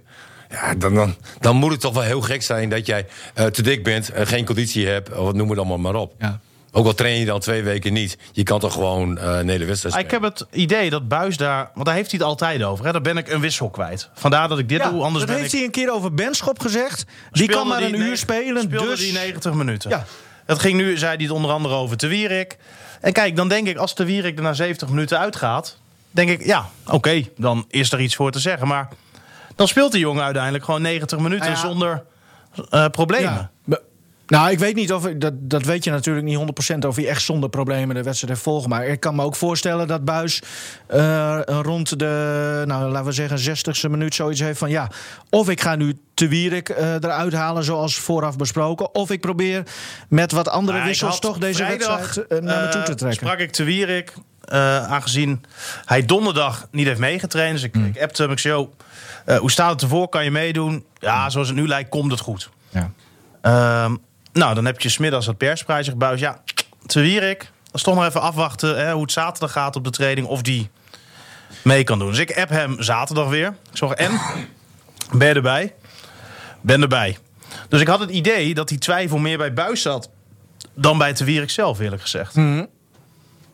[0.50, 3.62] Ja, dan, dan, dan moet het toch wel heel gek zijn dat jij eh, te
[3.62, 6.14] dik bent, eh, geen conditie hebt, of wat noem het allemaal maar op.
[6.20, 6.40] Ja.
[6.76, 9.66] Ook al train je dan twee weken niet, je kan toch gewoon eh, een hele
[9.66, 11.72] wedstrijd Ah, Ik heb het idee dat Buis daar...
[11.74, 12.86] Want daar heeft hij het altijd over.
[12.86, 12.92] Hè?
[12.92, 14.10] Daar ben ik een wissel kwijt.
[14.14, 15.04] Vandaar dat ik dit Ja, doe.
[15.04, 15.58] Anders dat ben heeft ik...
[15.58, 17.06] hij een keer over Benschop gezegd.
[17.32, 18.62] Die kan maar die een uur spelen.
[18.62, 19.00] Speelde Dus...
[19.00, 19.90] die 90 minuten.
[19.90, 20.06] Ja.
[20.46, 22.58] Dat ging nu, zei hij het onder andere over Te Wierik.
[23.02, 25.78] En kijk, dan denk ik, als Te Wierik er na 70 minuten uitgaat...
[26.12, 28.68] denk ik, ja, oké, dan is er iets voor te zeggen.
[28.68, 28.88] Maar
[29.56, 31.60] dan speelt die jongen uiteindelijk gewoon 90 minuten Ah ja.
[31.60, 32.04] zonder
[32.70, 33.52] eh, problemen.
[33.66, 33.78] Ja.
[34.28, 37.08] Nou, ik weet niet of ik- dat, dat weet je natuurlijk niet 100% of hij
[37.08, 38.70] echt zonder problemen de wedstrijd heeft volgen.
[38.70, 40.42] Maar ik kan me ook voorstellen dat Buis
[40.88, 44.90] eh, rond de, nou, laten we zeggen, 60ste minuut zoiets heeft van ja,
[45.30, 49.64] of ik ga nu te Wierik eh, eruit halen zoals vooraf besproken, of ik probeer
[50.10, 52.96] met wat andere Maar ik wissels toch deze vrijdag, wedstrijd eh, naar me toe te
[52.96, 53.28] trekken.
[53.28, 54.14] sprak ik te Wierik,
[54.88, 55.44] aangezien
[55.86, 57.54] hij donderdag niet heeft meegetraind.
[57.54, 57.86] Dus ik, Hmm.
[57.86, 58.74] ik appte hem, ik zei, "Yo,
[59.26, 60.10] eh, hoe staat het ervoor?
[60.10, 60.86] Kan je meedoen?
[61.00, 62.50] Ja, zoals het nu lijkt, komt het goed.
[62.70, 62.92] Ja.
[63.42, 63.96] Ehm,
[64.34, 65.88] nou, dan heb je smiddags het persprijs.
[65.88, 66.42] Ik buis, ja,
[66.86, 67.40] te Wierik.
[67.40, 70.28] Dat is toch nog even afwachten hè, hoe het zaterdag gaat op de training.
[70.28, 70.70] Of die
[71.62, 72.10] mee kan doen.
[72.10, 73.48] Dus ik app hem zaterdag weer.
[73.48, 74.12] Ik zeg, en?
[75.12, 75.74] Ben je erbij?
[76.62, 77.18] Ben erbij.
[77.70, 80.10] Dus ik had het idee dat die twijfel meer bij Buis zat
[80.74, 82.36] dan bij Te Wierik zelf, eerlijk gezegd.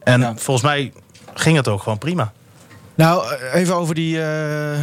[0.04, 0.94] En volgens mij
[1.34, 2.32] ging het ook gewoon prima.
[2.96, 4.80] Nou, even over die, eh,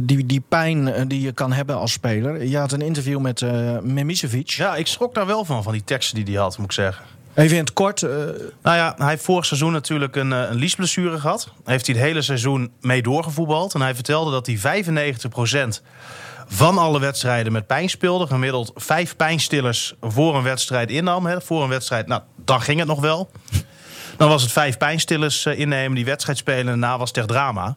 [0.00, 2.44] die, die pijn eh, die je kan hebben als speler.
[2.44, 4.48] Je had een interview met eh Memisevic.
[4.50, 7.04] Ja, ik schrok daar wel van, van die teksten die hij had, moet ik zeggen.
[7.34, 8.02] Even in het kort.
[8.02, 8.10] eh,
[8.62, 11.52] Nou ja, hij heeft vorig seizoen natuurlijk een, een liesblessure gehad.
[11.64, 13.74] Heeft hij het hele seizoen mee doorgevoetbald.
[13.74, 15.82] En hij vertelde dat hij 95%
[16.46, 18.26] van alle wedstrijden met pijn speelde.
[18.26, 21.26] Gemiddeld vijf pijnstillers voor een wedstrijd innam.
[21.26, 21.40] Hè.
[21.40, 23.30] Voor een wedstrijd, nou, dan ging het nog wel.
[24.16, 26.72] Dan was het vijf pijnstillers innemen, die wedstrijd spelen.
[26.72, 27.76] En daarna was het echt drama.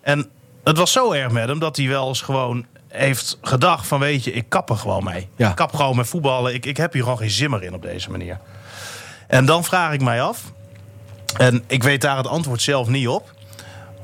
[0.00, 0.28] En
[0.64, 4.00] het was zo erg met hem dat hij wel eens gewoon heeft gedacht van...
[4.00, 5.28] weet je, ik kap er gewoon mee.
[5.36, 5.50] Ja.
[5.50, 6.54] Ik kap gewoon met voetballen.
[6.54, 8.38] Ik, ik heb hier gewoon geen zin meer in op deze manier.
[9.26, 10.52] En dan vraag ik mij af,
[11.36, 13.32] en ik weet daar het antwoord zelf niet op.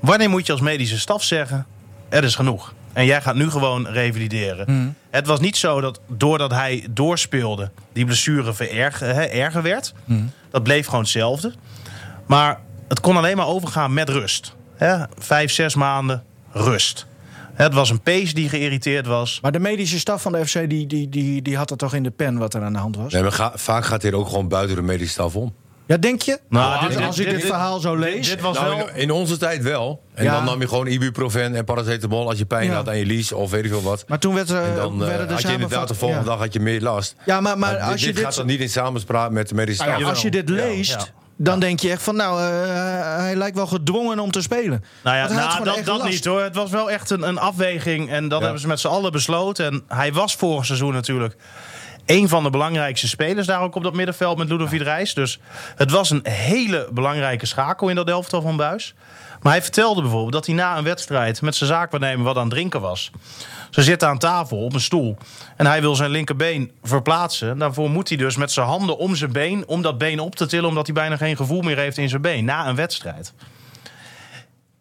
[0.00, 1.66] Wanneer moet je als medische staf zeggen:
[2.08, 2.72] er is genoeg?
[2.92, 4.96] En jij gaat nu gewoon revalideren.
[5.10, 9.92] Het was niet zo dat doordat hij doorspeelde, die blessure vererger, hè, erger werd.
[10.50, 11.52] Dat bleef gewoon hetzelfde.
[12.26, 14.54] Maar het kon alleen maar overgaan met rust.
[14.76, 15.04] Hè?
[15.18, 17.06] Vijf, zes maanden rust.
[17.54, 19.38] Het was een pees die geïrriteerd was.
[19.42, 22.02] maar de medische staf van de FC die, die, die, die had dat toch in
[22.02, 23.12] de pen wat er aan de hand was?
[23.12, 25.54] Nee, maar ga- vaak gaat dit ook gewoon buiten de medische staf om.
[25.86, 26.38] Ja, denk je?
[26.48, 28.28] Nou, als, dit- als dit- ik dit, dit- verhaal zo lees.
[28.28, 28.88] Dit was Nou, wel.
[28.88, 30.02] in, in onze tijd wel.
[30.14, 30.32] En Ja.
[30.34, 32.74] dan nam je gewoon ibuprofen en paracetamol als je pijn Ja.
[32.74, 34.04] had aan je lies of weet ik veel wat.
[34.08, 36.30] maar toen werd, er En dan eh, werden de had je inderdaad de volgende ja.
[36.30, 37.14] dag had je meer last.
[37.26, 39.48] Ja, maar, maar Maar als dit, je dit dit, gaat dan niet in samenspraak met
[39.48, 40.04] de medische nou staf.
[40.06, 41.06] ja, als je dit Ja,
[41.40, 41.50] ja.
[41.50, 44.84] dan denk je echt van, nou, eh, hij lijkt wel gedwongen om te spelen.
[45.02, 46.42] Nou ja, nou, dat, dat niet hoor.
[46.42, 48.10] Het was wel echt een, een afweging.
[48.10, 48.44] En dat Ja.
[48.44, 49.66] hebben ze met z'n allen besloten.
[49.66, 51.36] En hij was vorig seizoen natuurlijk
[52.06, 55.14] een van de belangrijkste spelers daar ook op dat middenveld met Ludovic Reis.
[55.14, 55.38] Dus
[55.76, 58.94] het was een hele belangrijke schakel in dat elftal van Buis.
[59.42, 62.50] Maar hij vertelde bijvoorbeeld dat hij na een wedstrijd met zijn zaakwaarnemer wat aan het
[62.50, 63.10] drinken was.
[63.70, 65.16] Ze zitten aan tafel op een stoel
[65.56, 67.58] en hij wil zijn linkerbeen verplaatsen.
[67.58, 70.46] Daarvoor moet hij dus met zijn handen om zijn been, om dat been op te
[70.46, 73.32] tillen, omdat hij bijna geen gevoel meer heeft in zijn been na een wedstrijd.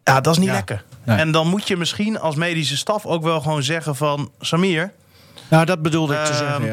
[0.04, 0.54] Ja, dat is niet Ja.
[0.54, 0.84] lekker.
[1.04, 1.18] Nee.
[1.18, 4.30] En dan moet je misschien als medische staf ook wel gewoon zeggen van...
[4.40, 4.92] Samir,
[5.48, 6.64] Nou, dat bedoelde ik te Ehm, zeggen,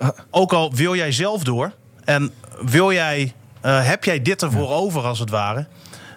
[0.00, 0.14] ja.
[0.30, 1.72] Ook al wil jij zelf door...
[2.04, 5.66] en wil jij, eh, heb jij dit ervoor over als het ware...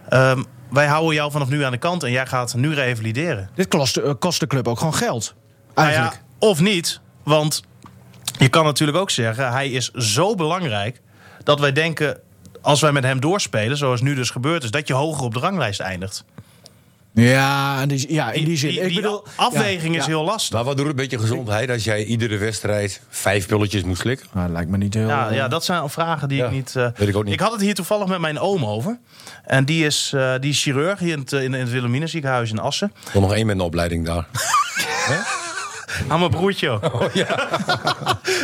[0.09, 3.49] ehm, wij houden jou vanaf nu aan de kant en jij gaat nu revalideren.
[3.55, 5.33] Dit kost, eh, kost de club ook gewoon geld.
[5.75, 6.15] Nou Eigenlijk.
[6.15, 7.63] ja, of niet, want
[8.39, 9.51] je kan natuurlijk ook zeggen...
[9.51, 11.01] hij is zo belangrijk
[11.43, 12.19] dat wij denken...
[12.61, 14.71] als wij met hem doorspelen, zoals nu dus gebeurd is...
[14.71, 16.23] dat je hoger op de ranglijst eindigt.
[17.13, 18.69] Ja, in die, ja, in die zin.
[18.69, 20.11] Die, ik die bedoel, afweging ja, is ja.
[20.11, 20.53] heel lastig.
[20.53, 24.27] Maar wat doet het met je gezondheid als jij iedere wedstrijd vijf pilletjes moet slikken?
[24.33, 25.07] Nou, dat lijkt me niet heel...
[25.07, 26.75] Ja, ja, dat zijn vragen die Ja, ik niet...
[26.75, 27.33] eh, weet ik ook niet.
[27.33, 28.99] Ik had het hier toevallig met mijn oom over.
[29.45, 32.51] En die is, eh, die is chirurg hier in het, eh, in het Wilhelmina ziekenhuis
[32.51, 32.93] in Assen.
[33.13, 34.25] Er nog één met een opleiding daar.
[36.07, 37.13] Aan mijn broertje ook.
[37.13, 37.25] die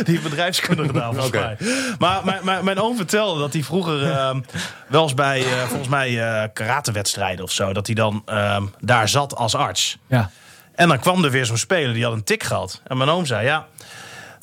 [0.04, 1.38] heeft bedrijfskunde gedaan, volgens Oké.
[1.38, 1.56] mij.
[1.98, 4.40] Maar mijn, mijn, mijn oom vertelde dat hij vroeger ehm,
[4.88, 7.72] wel eens bij, eh, volgens mij, eh karatewedstrijden of zo...
[7.72, 9.98] dat hij dan ehm, daar zat als arts.
[10.06, 10.30] Ja.
[10.74, 12.80] En dan kwam er weer zo'n speler, die had een tik gehad.
[12.86, 13.66] En mijn oom zei, ja,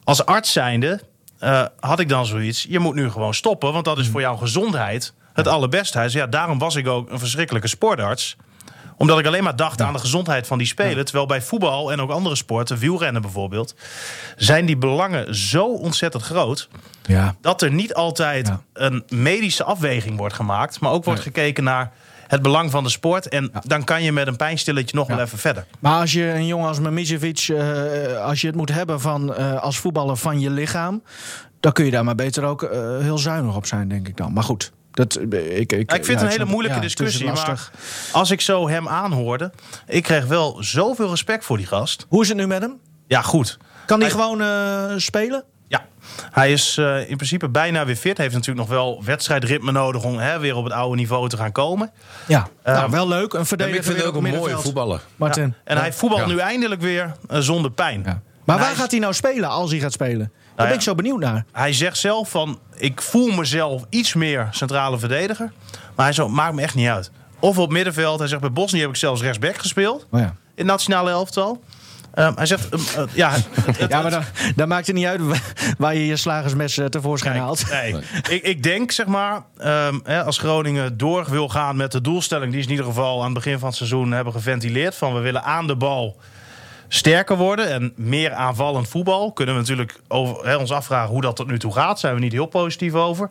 [0.04, 1.02] als arts zijnde
[1.40, 2.66] eh, had ik dan zoiets...
[2.70, 5.98] je moet nu gewoon stoppen, want dat is voor jouw gezondheid het allerbeste.
[5.98, 8.38] Hij zei, ja, daarom was ik ook een verschrikkelijke sportarts
[9.00, 11.06] omdat ik alleen maar dacht aan de gezondheid van die speler.
[11.06, 13.76] Terwijl bij voetbal en ook andere sporten, wielrennen bijvoorbeeld...
[14.36, 16.70] zijn die belangen zo ontzettend groot...
[17.06, 17.36] ja.
[17.42, 18.62] dat er niet altijd Ja.
[18.74, 20.80] een medische afweging wordt gemaakt...
[20.80, 21.92] maar ook wordt gekeken naar
[22.28, 23.28] het belang van de sport.
[23.28, 25.66] En dan kan je met een pijnstilletje nog wel even verder.
[25.80, 29.62] Maar als je een jongen als Mimicevic, eh, als je het moet hebben van, eh,
[29.62, 31.04] als voetballer van je lichaam...
[31.60, 34.34] dan kun je daar maar beter ook eh, heel zuinig op zijn, denk ik dan.
[34.34, 37.26] Maar goed, dat, eh, ik, ik, ik vind ja, het een hele moeilijke Ja, discussie.
[37.32, 37.70] Maar
[38.12, 39.52] als ik zo hem aanhoorde...
[39.88, 42.06] ik kreeg wel zoveel respect voor die gast.
[42.10, 42.78] Hoe is het nu met hem?
[43.08, 43.58] Ja, goed.
[43.86, 45.44] Kan hij Hij- gewoon eh, spelen?
[45.68, 45.86] Ja,
[46.32, 48.18] hij is eh, in principe bijna weer fit.
[48.18, 51.52] Heeft natuurlijk nog wel wedstrijdritme nodig om hè, weer op het oude niveau te gaan
[51.52, 51.92] komen.
[52.28, 52.48] Ja.
[52.64, 53.34] Eh, nou, wel leuk.
[53.34, 55.02] Een verdediger ik vind weer het ook een mooie voetballer.
[55.16, 55.54] Martin.
[55.64, 56.28] En hij voetbalt Ja.
[56.28, 58.02] nu eindelijk weer zonder pijn.
[58.06, 58.22] Ja.
[58.46, 60.32] Maar En waar hij- gaat hij nou spelen als hij gaat spelen?
[60.60, 60.74] Daar ja.
[60.74, 61.46] ben ik zo benieuwd naar.
[61.52, 65.52] Hij zegt zelf van, ik voel mezelf iets meer centrale verdediger.
[65.96, 67.12] Maar hij zo, maakt me echt niet uit.
[67.40, 68.20] Of op middenveld.
[68.20, 70.08] Hij zegt, bij Bosnië heb ik zelfs rechtsback gespeeld.
[70.12, 70.26] Oh ja.
[70.26, 71.64] In het nationale elftal.
[72.14, 73.32] Ehm, hij zegt, ehm, eh, ja...
[73.32, 74.24] het- Ja, maar dan,
[74.56, 75.36] dan maakt het niet uit wa-
[75.78, 77.70] waar je je slagersmes eh, tevoorschijn Kijk, haalt.
[77.70, 77.96] nee.
[78.38, 82.52] Ik, ik denk, zeg maar, ehm, hè, als Groningen door wil gaan met de doelstelling...
[82.52, 84.96] die ze in ieder geval aan het begin van het seizoen hebben geventileerd...
[84.96, 86.18] van we willen aan de bal
[86.90, 89.32] sterker worden en meer aanvallend voetbal...
[89.34, 92.00] kunnen we natuurlijk over, hè, ons afvragen hoe dat tot nu toe gaat.
[92.00, 93.30] Zijn we niet heel positief over.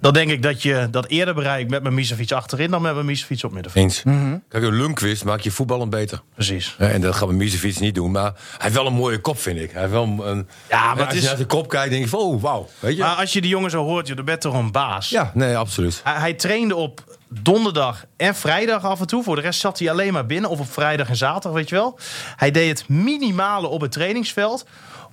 [0.00, 2.70] Dan denk ik dat je dat eerder bereikt met mijn Misefiets achterin...
[2.70, 3.84] dan met mijn Misefiets op middenveld.
[3.84, 4.02] Eens.
[4.48, 6.22] Kijk, een Lundqvist maakt je voetballend beter.
[6.34, 6.74] Precies.
[6.78, 8.10] Ja, en dat gaan we Misefiets niet doen.
[8.10, 9.70] Maar hij heeft wel een mooie kop, vind ik.
[9.70, 12.02] Hij heeft wel een, Ja, maar als het je is- naar de kop kijkt, denk
[12.02, 12.68] je van, oh, wauw.
[12.78, 13.02] Weet je?
[13.02, 15.08] Maar als je die jongen zo hoort, je bent toch een baas?
[15.08, 16.00] Ja, nee, absoluut.
[16.04, 19.22] Hij, hij trainde op donderdag en vrijdag af en toe.
[19.22, 20.50] Voor de rest zat hij alleen maar binnen.
[20.50, 21.98] Of op vrijdag en zaterdag, weet je wel.
[22.36, 24.66] Hij deed het minimale op het trainingsveld.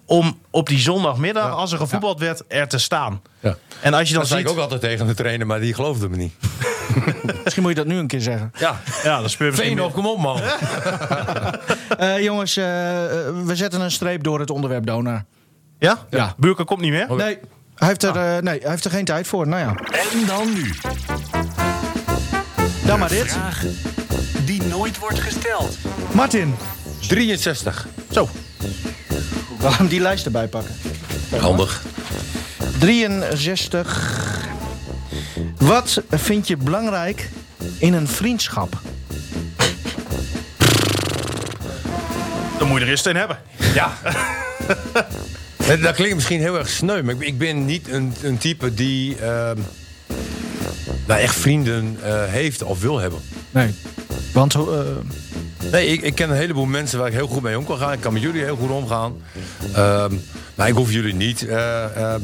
[0.05, 3.21] Om op die zondagmiddag, als er gevoetbald werd, er te staan.
[3.39, 3.55] Ja.
[3.81, 4.49] En als je dan Dat zei ziet...
[4.49, 6.33] ik ook altijd tegen de trainer, maar die geloofde me niet.
[7.43, 8.51] Misschien moet je dat nu een keer zeggen.
[8.57, 10.41] Ja, Ja, dat speur misschien Veenhoff, kom op, man.
[11.97, 15.23] Eh, jongens, eh, eh, we zetten een streep door het onderwerp Donar.
[15.79, 15.97] Ja?
[16.09, 16.33] Ja.
[16.37, 17.15] Buurken komt niet meer?
[17.15, 17.39] Nee,
[17.75, 19.47] hij heeft, er, eh, nee, hij heeft er geen tijd voor.
[19.47, 19.75] Nou ja,
[20.11, 20.73] En dan nu.
[22.85, 23.31] Dan maar dit.
[23.31, 23.63] Vraag
[24.45, 25.77] die nooit wordt gesteld.
[26.11, 26.55] Martin,
[27.07, 27.87] 63.
[28.11, 28.29] Zo.
[29.61, 30.75] gaan die lijst erbij pakken.
[31.39, 31.81] Handig.
[32.79, 34.21] 63.
[35.57, 37.29] Wat vind je belangrijk
[37.77, 38.81] in een vriendschap?
[42.57, 43.37] Dan moet je er eerst een hebben.
[43.73, 43.93] Ja.
[45.81, 49.17] Dat klinkt misschien heel erg sneu, maar ik- ik ben niet een, een type die
[49.17, 49.57] ehm,
[51.13, 53.19] nou echt vrienden eh, heeft of wil hebben.
[53.51, 53.75] Nee.
[54.33, 54.61] Want eh,
[55.71, 57.91] Nee, ik, ik ken een heleboel mensen waar ik heel goed mee om kan gaan.
[57.91, 59.13] Ik kan met jullie heel goed omgaan.
[59.73, 60.13] Ehm,
[60.55, 61.83] maar ik hoef jullie niet eh,
[62.13, 62.15] eh,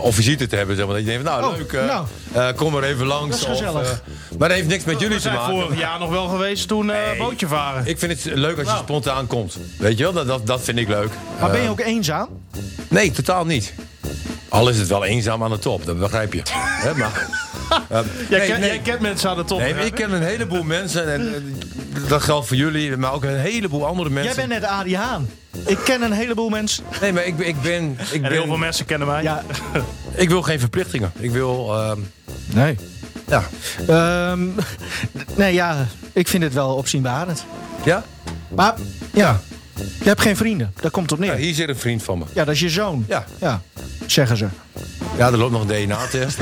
[0.00, 0.76] of visite te hebben.
[0.76, 0.94] Zeg maar.
[0.94, 2.06] Dat je denkt, van, nou Oh, leuk, eh, nou.
[2.32, 3.40] eh, kom er even langs.
[3.40, 3.90] Dat is gezellig.
[3.90, 5.54] eh, maar dat heeft niks met jullie We te zijn maken.
[5.60, 7.16] vorig jaar nog wel geweest toen eh, Nee.
[7.18, 7.86] bootje varen.
[7.86, 8.82] Ik vind het leuk als je Nou.
[8.84, 9.56] spontaan komt.
[9.78, 11.10] Weet je wel, dat, dat, dat vind ik leuk.
[11.40, 12.28] maar ben je Eh, ook eenzaam?
[12.88, 13.72] Nee, totaal niet.
[14.48, 16.42] Al is het wel eenzaam aan de top, dat begrijp je.
[16.84, 17.26] Hè, maar,
[17.68, 18.04] Jij,
[18.38, 18.68] nee, ken- nee.
[18.68, 19.58] jij kent mensen aan de top.
[19.58, 21.56] Nee, ik ken een heleboel mensen en
[22.08, 24.34] dat geldt voor jullie, maar ook een heleboel andere mensen.
[24.36, 25.28] Jij bent net Adi Haan.
[25.66, 26.84] Ik ken een heleboel mensen.
[27.00, 29.22] Nee, maar ik, ben- ik ben, ik En heel veel ben, mensen kennen mij.
[29.22, 29.42] Ja,
[30.14, 31.12] ik wil geen verplichtingen.
[31.18, 31.98] Ik wil, ehm,
[32.54, 32.76] nee.
[33.28, 33.42] ja,
[33.88, 34.46] Ehm,
[35.36, 37.44] nee, ja, ik vind het wel opzienbarend.
[37.84, 38.04] ja,
[38.48, 38.74] Maar
[39.12, 39.40] ja,
[39.78, 40.72] je hebt geen vrienden.
[40.80, 41.40] Daar komt het op ja, neer.
[41.40, 42.24] hier zit een vriend van me.
[42.32, 43.04] Ja, dat is je zoon.
[43.08, 43.60] Ja, Ja,
[44.06, 44.46] zeggen ze.
[45.16, 46.38] ja er loopt nog een DNA-test.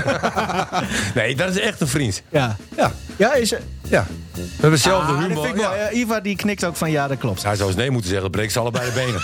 [1.14, 2.22] nee, dat is echt een vriend.
[2.30, 2.56] Ja.
[2.76, 3.50] Ja, Ja, is
[3.88, 4.06] ja.
[4.32, 5.58] We hebben hetzelfde Ah, dat humor.
[5.58, 5.74] ja.
[5.74, 7.42] Eh, Iva die knikt ook van ja, dat klopt.
[7.42, 9.22] Hij zou eens nee moeten zeggen, breek ze allebei de benen.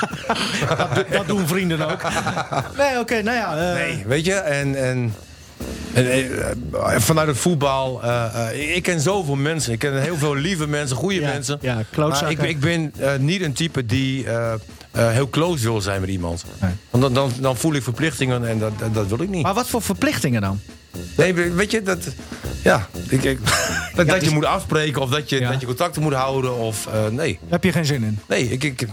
[1.18, 2.02] Dat doen vrienden ook.
[2.78, 3.56] Nee, oké, nou ja.
[3.56, 5.14] eh, Nee, weet je, en, en,
[5.92, 9.72] en, eh, vanuit het voetbal, eh, eh, ik ken zoveel mensen.
[9.72, 11.58] Ik ken heel veel lieve mensen, goede Ja, mensen.
[11.60, 14.58] ja, maar ik, ik ben eh, niet een type die eh, eh,
[15.10, 16.44] heel close wil zijn met iemand.
[16.60, 16.70] Nee.
[16.90, 19.42] Want dan, dan, dan voel ik verplichtingen en dat, dat, dat wil ik niet.
[19.42, 20.60] Maar wat voor verplichtingen dan?
[21.16, 21.98] Nee, weet je, dat,
[22.62, 23.38] ja, ik, ik-
[23.96, 26.56] dat, dat dus- je moet afspreken of dat je, dat je contacten moet houden.
[26.58, 28.18] Of, eh, nee, Daar heb je geen zin in.
[28.28, 28.86] nee, ik, ik,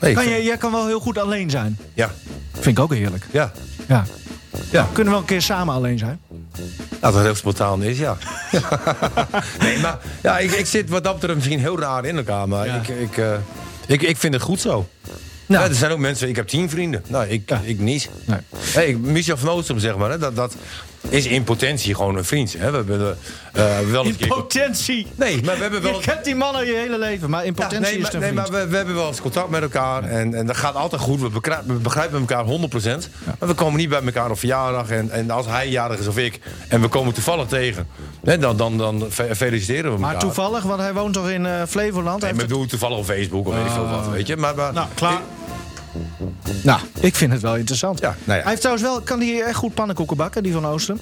[0.00, 0.14] nee.
[0.14, 1.78] Kan je, jij kan wel heel goed alleen zijn.
[1.94, 2.10] Ja,
[2.52, 3.26] Vind ik ook heerlijk.
[3.30, 3.52] ja.
[3.88, 4.04] Ja.
[4.70, 4.82] Ja.
[4.92, 6.20] Kunnen we wel een keer samen alleen zijn?
[7.00, 8.16] Nou, dat heel spontaan is, ja.
[9.60, 12.48] nee, maar ja, ik, ik zit wat dat betreft misschien heel raar in elkaar.
[12.48, 12.74] Maar Ja.
[12.74, 13.32] ik, ik, eh,
[13.86, 14.88] ik, ik vind het goed zo.
[15.46, 15.62] Nou.
[15.62, 17.04] Ja, er zijn ook mensen, ik heb tien vrienden.
[17.08, 17.60] Nou, ik, Ja.
[17.64, 18.10] ik niet.
[18.24, 18.38] Nee.
[18.56, 20.54] Hey, Michel van Oostrum, zeg maar, hè, dat, dat
[21.08, 22.52] is in potentie gewoon een vriend.
[22.58, 22.70] Hè.
[22.70, 23.18] We hebben
[23.52, 24.26] eh, wel In keer...
[24.28, 25.06] potentie.
[25.14, 27.52] Nee, maar we hebben wel Je kent die man al je hele leven, maar in
[27.56, 28.50] Ja, potentie nee, is maar, het een nee, vriend.
[28.50, 30.02] maar we, we hebben wel eens contact met elkaar.
[30.04, 31.20] En, en dat gaat altijd goed.
[31.20, 32.48] We, begrijp- we begrijpen elkaar 100%.
[33.38, 34.90] Maar we komen niet bij elkaar op verjaardag.
[34.90, 36.40] En, en als hij jarig is of ik.
[36.68, 37.86] En we komen toevallig tegen.
[38.24, 40.00] hè, dan, dan, dan fe- feliciteren we elkaar.
[40.12, 42.20] Maar toevallig, want hij woont toch in eh, Flevoland?
[42.20, 44.08] Nee, Hij maar doe toevallig op Facebook of weet ik veel wat.
[44.08, 44.36] Weet je?
[44.36, 45.20] Maar, maar, Nou, klaar.
[46.62, 48.00] Nou, ik vind het wel interessant.
[48.00, 48.42] Ja, nou ja.
[48.42, 50.98] Hij heeft trouwens wel, kan hij echt goed pannenkoeken bakken, die van Oosten?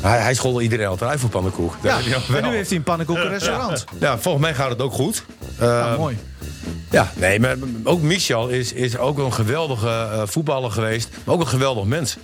[0.00, 1.76] hij, hij scholde iedereen altijd uit voor pannenkoek.
[1.82, 1.98] Ja,
[2.34, 3.84] en nu heeft hij een pannenkoekenrestaurant.
[4.00, 5.24] Ja, volgens mij gaat het ook goed.
[5.58, 6.18] Eh, Nou, mooi.
[6.90, 11.08] Ja, nee, maar ook Michel is, is ook een geweldige eh, voetballer geweest.
[11.24, 12.16] Maar ook een geweldig mens.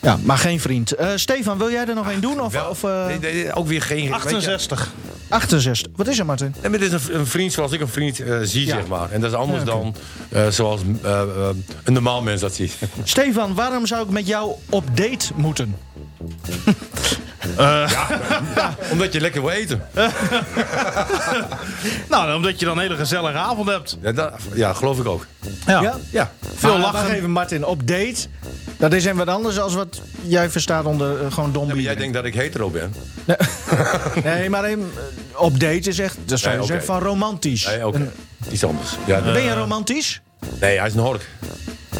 [0.00, 0.92] Ja, maar geen vriend.
[0.92, 2.40] Eh, Stefan, wil jij er nog een doen?
[2.40, 3.98] Of, Wel, of eh, nee, nee, ook weer geen...
[3.98, 4.92] weet je- 68.
[5.32, 5.86] 68?
[5.96, 6.54] Wat is er, Martin?
[6.60, 8.74] Nee, maar het is een, een vriend zoals ik een vriend eh, zie, Ja.
[8.76, 9.10] zeg maar.
[9.10, 9.94] En dat is anders Ja, dan
[10.28, 11.22] eh, zoals eh,
[11.84, 12.72] een normaal mens dat ziet.
[13.04, 15.74] Stefan, waarom zou ik met jou op date moeten?
[18.90, 19.82] Omdat je lekker wil eten.
[22.08, 23.96] Nou, omdat je dan een hele gezellige avond hebt.
[24.02, 25.26] Ja, dat, ja geloof ik ook.
[25.66, 25.80] Ja.
[25.82, 25.96] Ja?
[26.10, 26.30] ja.
[26.40, 26.92] Veel Veel lachen.
[27.00, 27.14] lachen.
[27.14, 28.16] even Martin, op date.
[28.76, 31.82] Dat is een wat anders als wat jij verstaat onder eh, gewoon dom Ja, maar
[31.82, 32.94] jij denkt dat ik hetero ben.
[34.24, 34.76] Nee, maar eh,
[35.34, 36.98] op date is echt, dat zou je Nee, zeggen, oké.
[37.00, 37.66] van romantisch.
[37.66, 38.10] Nee, oké.
[38.50, 38.90] Iets anders.
[39.06, 40.20] Ja, Ben je romantisch?
[40.60, 41.28] nee, hij is een hork.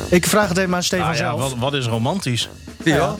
[0.08, 1.40] Ik vraag het even aan Stefan Nou ja, zelf.
[1.40, 2.48] wat, wat is romantisch?
[2.84, 3.18] Wel?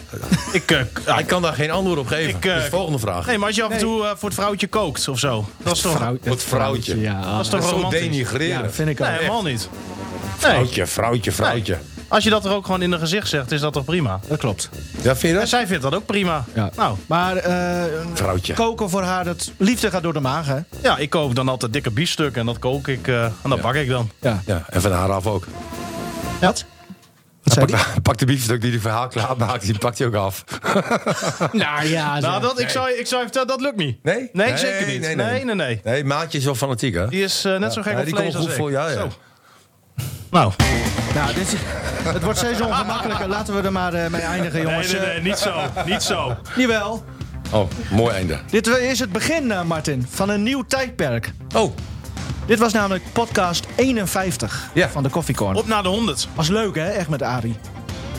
[0.52, 2.28] Ik, eh, ja, Hij kan daar geen antwoord op geven.
[2.36, 3.26] Ik, eh, dus volgende vraag.
[3.26, 5.48] nee, maar als je af en toe eh, voor het vrouwtje kookt of zo.
[5.62, 7.00] Dat is toch, Vrouw- Het vrouwtje.
[7.00, 8.00] Ja, dat is toch is zo romantisch?
[8.00, 8.62] denigreren.
[8.64, 9.06] ja, vind ik ook.
[9.06, 9.68] Nee, helemaal niet.
[9.72, 10.50] Nee.
[10.52, 11.78] Vrouwtje, vrouwtje, vrouwtje.
[12.08, 14.20] Als je dat er ook gewoon in een gezicht zegt, is dat toch prima?
[14.28, 14.68] Dat klopt.
[15.02, 15.48] Ja, vind je En dat?
[15.48, 16.44] zij vindt dat ook prima.
[16.54, 16.70] Ja.
[16.76, 17.82] Nou, Maar eh,
[18.14, 18.52] Vrouwtje.
[18.54, 20.56] koken voor haar, dat liefde gaat door de maag, hè?
[20.82, 23.74] ja, ik kook dan altijd dikke biefstuk en dat kook ik eh, en dat bak
[23.74, 24.10] ik dan.
[24.20, 24.42] Ja.
[24.46, 25.46] Ja, en van haar af ook.
[26.47, 26.64] Wat?
[27.43, 28.01] Wat zei Pak, die?
[28.01, 30.45] pak de biefstuk die hij verhaal klaar maakt, die pakt hij ook af.
[31.53, 33.99] Nou ja, Nou, dat, ik, zou, ik zou je vertellen, dat lukt niet.
[34.03, 34.28] Nee?
[34.32, 35.01] Nee, zeker niet.
[35.01, 35.45] Nee, Nee, nee.
[35.45, 35.80] nee, nee.
[35.84, 37.09] Nee, maatje is wel fanatiek, hè?
[37.09, 38.59] Die is eh, net zo gek op die vlees komt als goed ik.
[38.61, 38.97] voor jou, ja.
[38.97, 39.09] Zo.
[40.30, 40.53] Nou,
[41.14, 41.59] Nou, dit is,
[42.05, 43.28] het wordt steeds ongemakkelijker.
[43.28, 44.93] Laten we er maar eh, mee eindigen, nee, jongens.
[44.93, 45.61] nee, nee, niet zo.
[45.86, 46.36] Niet zo.
[46.57, 47.05] Jawel.
[47.51, 48.38] Oh, mooi einde.
[48.51, 51.32] Dit is het begin, eh, Martin, van een nieuw tijdperk.
[51.55, 51.76] Oh,
[52.47, 54.88] Dit was namelijk podcast 51 Ja.
[54.88, 55.57] van de Koffiecorn.
[55.57, 56.28] Op naar de 100.
[56.34, 56.88] Was leuk, hè?
[56.88, 57.57] Echt met Arie.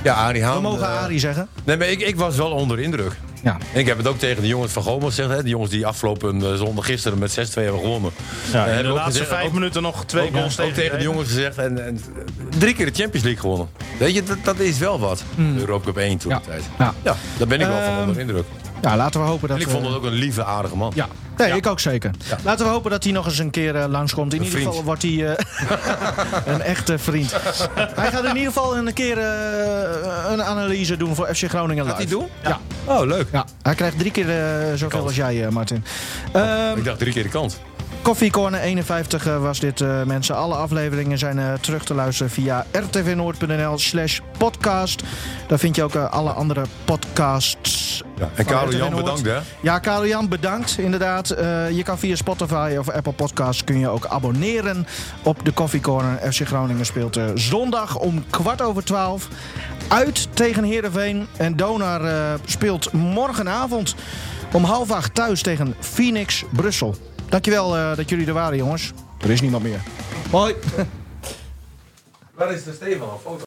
[0.04, 0.56] ja, Arie Haan.
[0.56, 1.48] We mogen eh, Arie zeggen.
[1.64, 3.12] Nee, maar ik, ik was wel onder de indruk.
[3.44, 3.58] Ja.
[3.74, 5.30] En ik heb het ook tegen de jongens van Gomo gezegd.
[5.30, 5.42] Hè?
[5.42, 8.12] Die jongens die afgelopen eh, zondag gisteren met 6-2 hebben gewonnen.
[8.52, 10.98] Ja, Eh, in de laatste gezegd- vijf ook- minuten nog twee ook, goals ook tegen
[10.98, 11.58] de jongens gezegd.
[11.58, 12.02] En, en
[12.58, 13.68] drie keer de Champions League gewonnen.
[14.00, 15.24] Weet je, dat, dat is wel wat.
[15.36, 16.38] De Europa Cup 1 toen Ja.
[16.38, 16.64] de tijd.
[16.80, 16.94] Ja.
[17.04, 18.46] Ja, daar ben ik wel van Ehm, onder de indruk.
[18.82, 19.58] ja, laten we hopen dat...
[19.58, 20.92] En ik vond het ook een lieve, aardige man.
[20.96, 21.08] Ja,
[21.38, 22.12] nee, ik ook zeker.
[22.44, 24.34] Laten we hopen dat hij nog eens een keer eh, langskomt.
[24.34, 24.70] In Een ieder vriend.
[24.72, 25.46] geval wordt hij eh,
[26.54, 27.32] een echte vriend.
[27.96, 31.96] hij gaat in ieder geval een keer eh, een analyse doen voor FC Groningen live.
[31.96, 32.28] Gaat hij doen?
[32.44, 32.60] Ja.
[32.86, 33.28] Oh, leuk.
[33.32, 33.46] ja.
[33.62, 34.28] Hij krijgt drie keer
[34.76, 35.84] zoveel als jij, Martin.
[36.34, 37.56] Ehm, Ik dacht drie keer de kans.
[38.02, 40.36] Koffie Corner 51 eh, was dit, mensen.
[40.36, 45.04] Alle afleveringen zijn terug te luisteren via rtvnoord.nl slash podcast.
[45.48, 47.83] Daar vind je ook alle andere podcasts.
[48.18, 48.30] Ja.
[48.36, 49.40] En Karel Jan, bedankt hè.
[49.62, 50.78] Ja, Karel Jan, bedankt.
[50.78, 54.88] Inderdaad, Eh, je kan via Spotify of Apple Podcasts kun je ook abonneren
[55.24, 56.34] op de Coffee Corner.
[56.34, 59.28] FC Groningen speelt eh, zondag om kwart over twaalf
[59.88, 61.28] uit tegen Heerenveen.
[61.38, 63.96] En Donar eh, speelt morgenavond
[64.54, 66.96] om half acht thuis tegen Phoenix Brussel.
[67.30, 68.92] Dankjewel eh dat jullie er waren, jongens.
[69.22, 69.80] Er is niemand meer.
[70.32, 70.56] Hoi.
[72.36, 73.08] Waar is de Stefan?
[73.24, 73.40] Foto.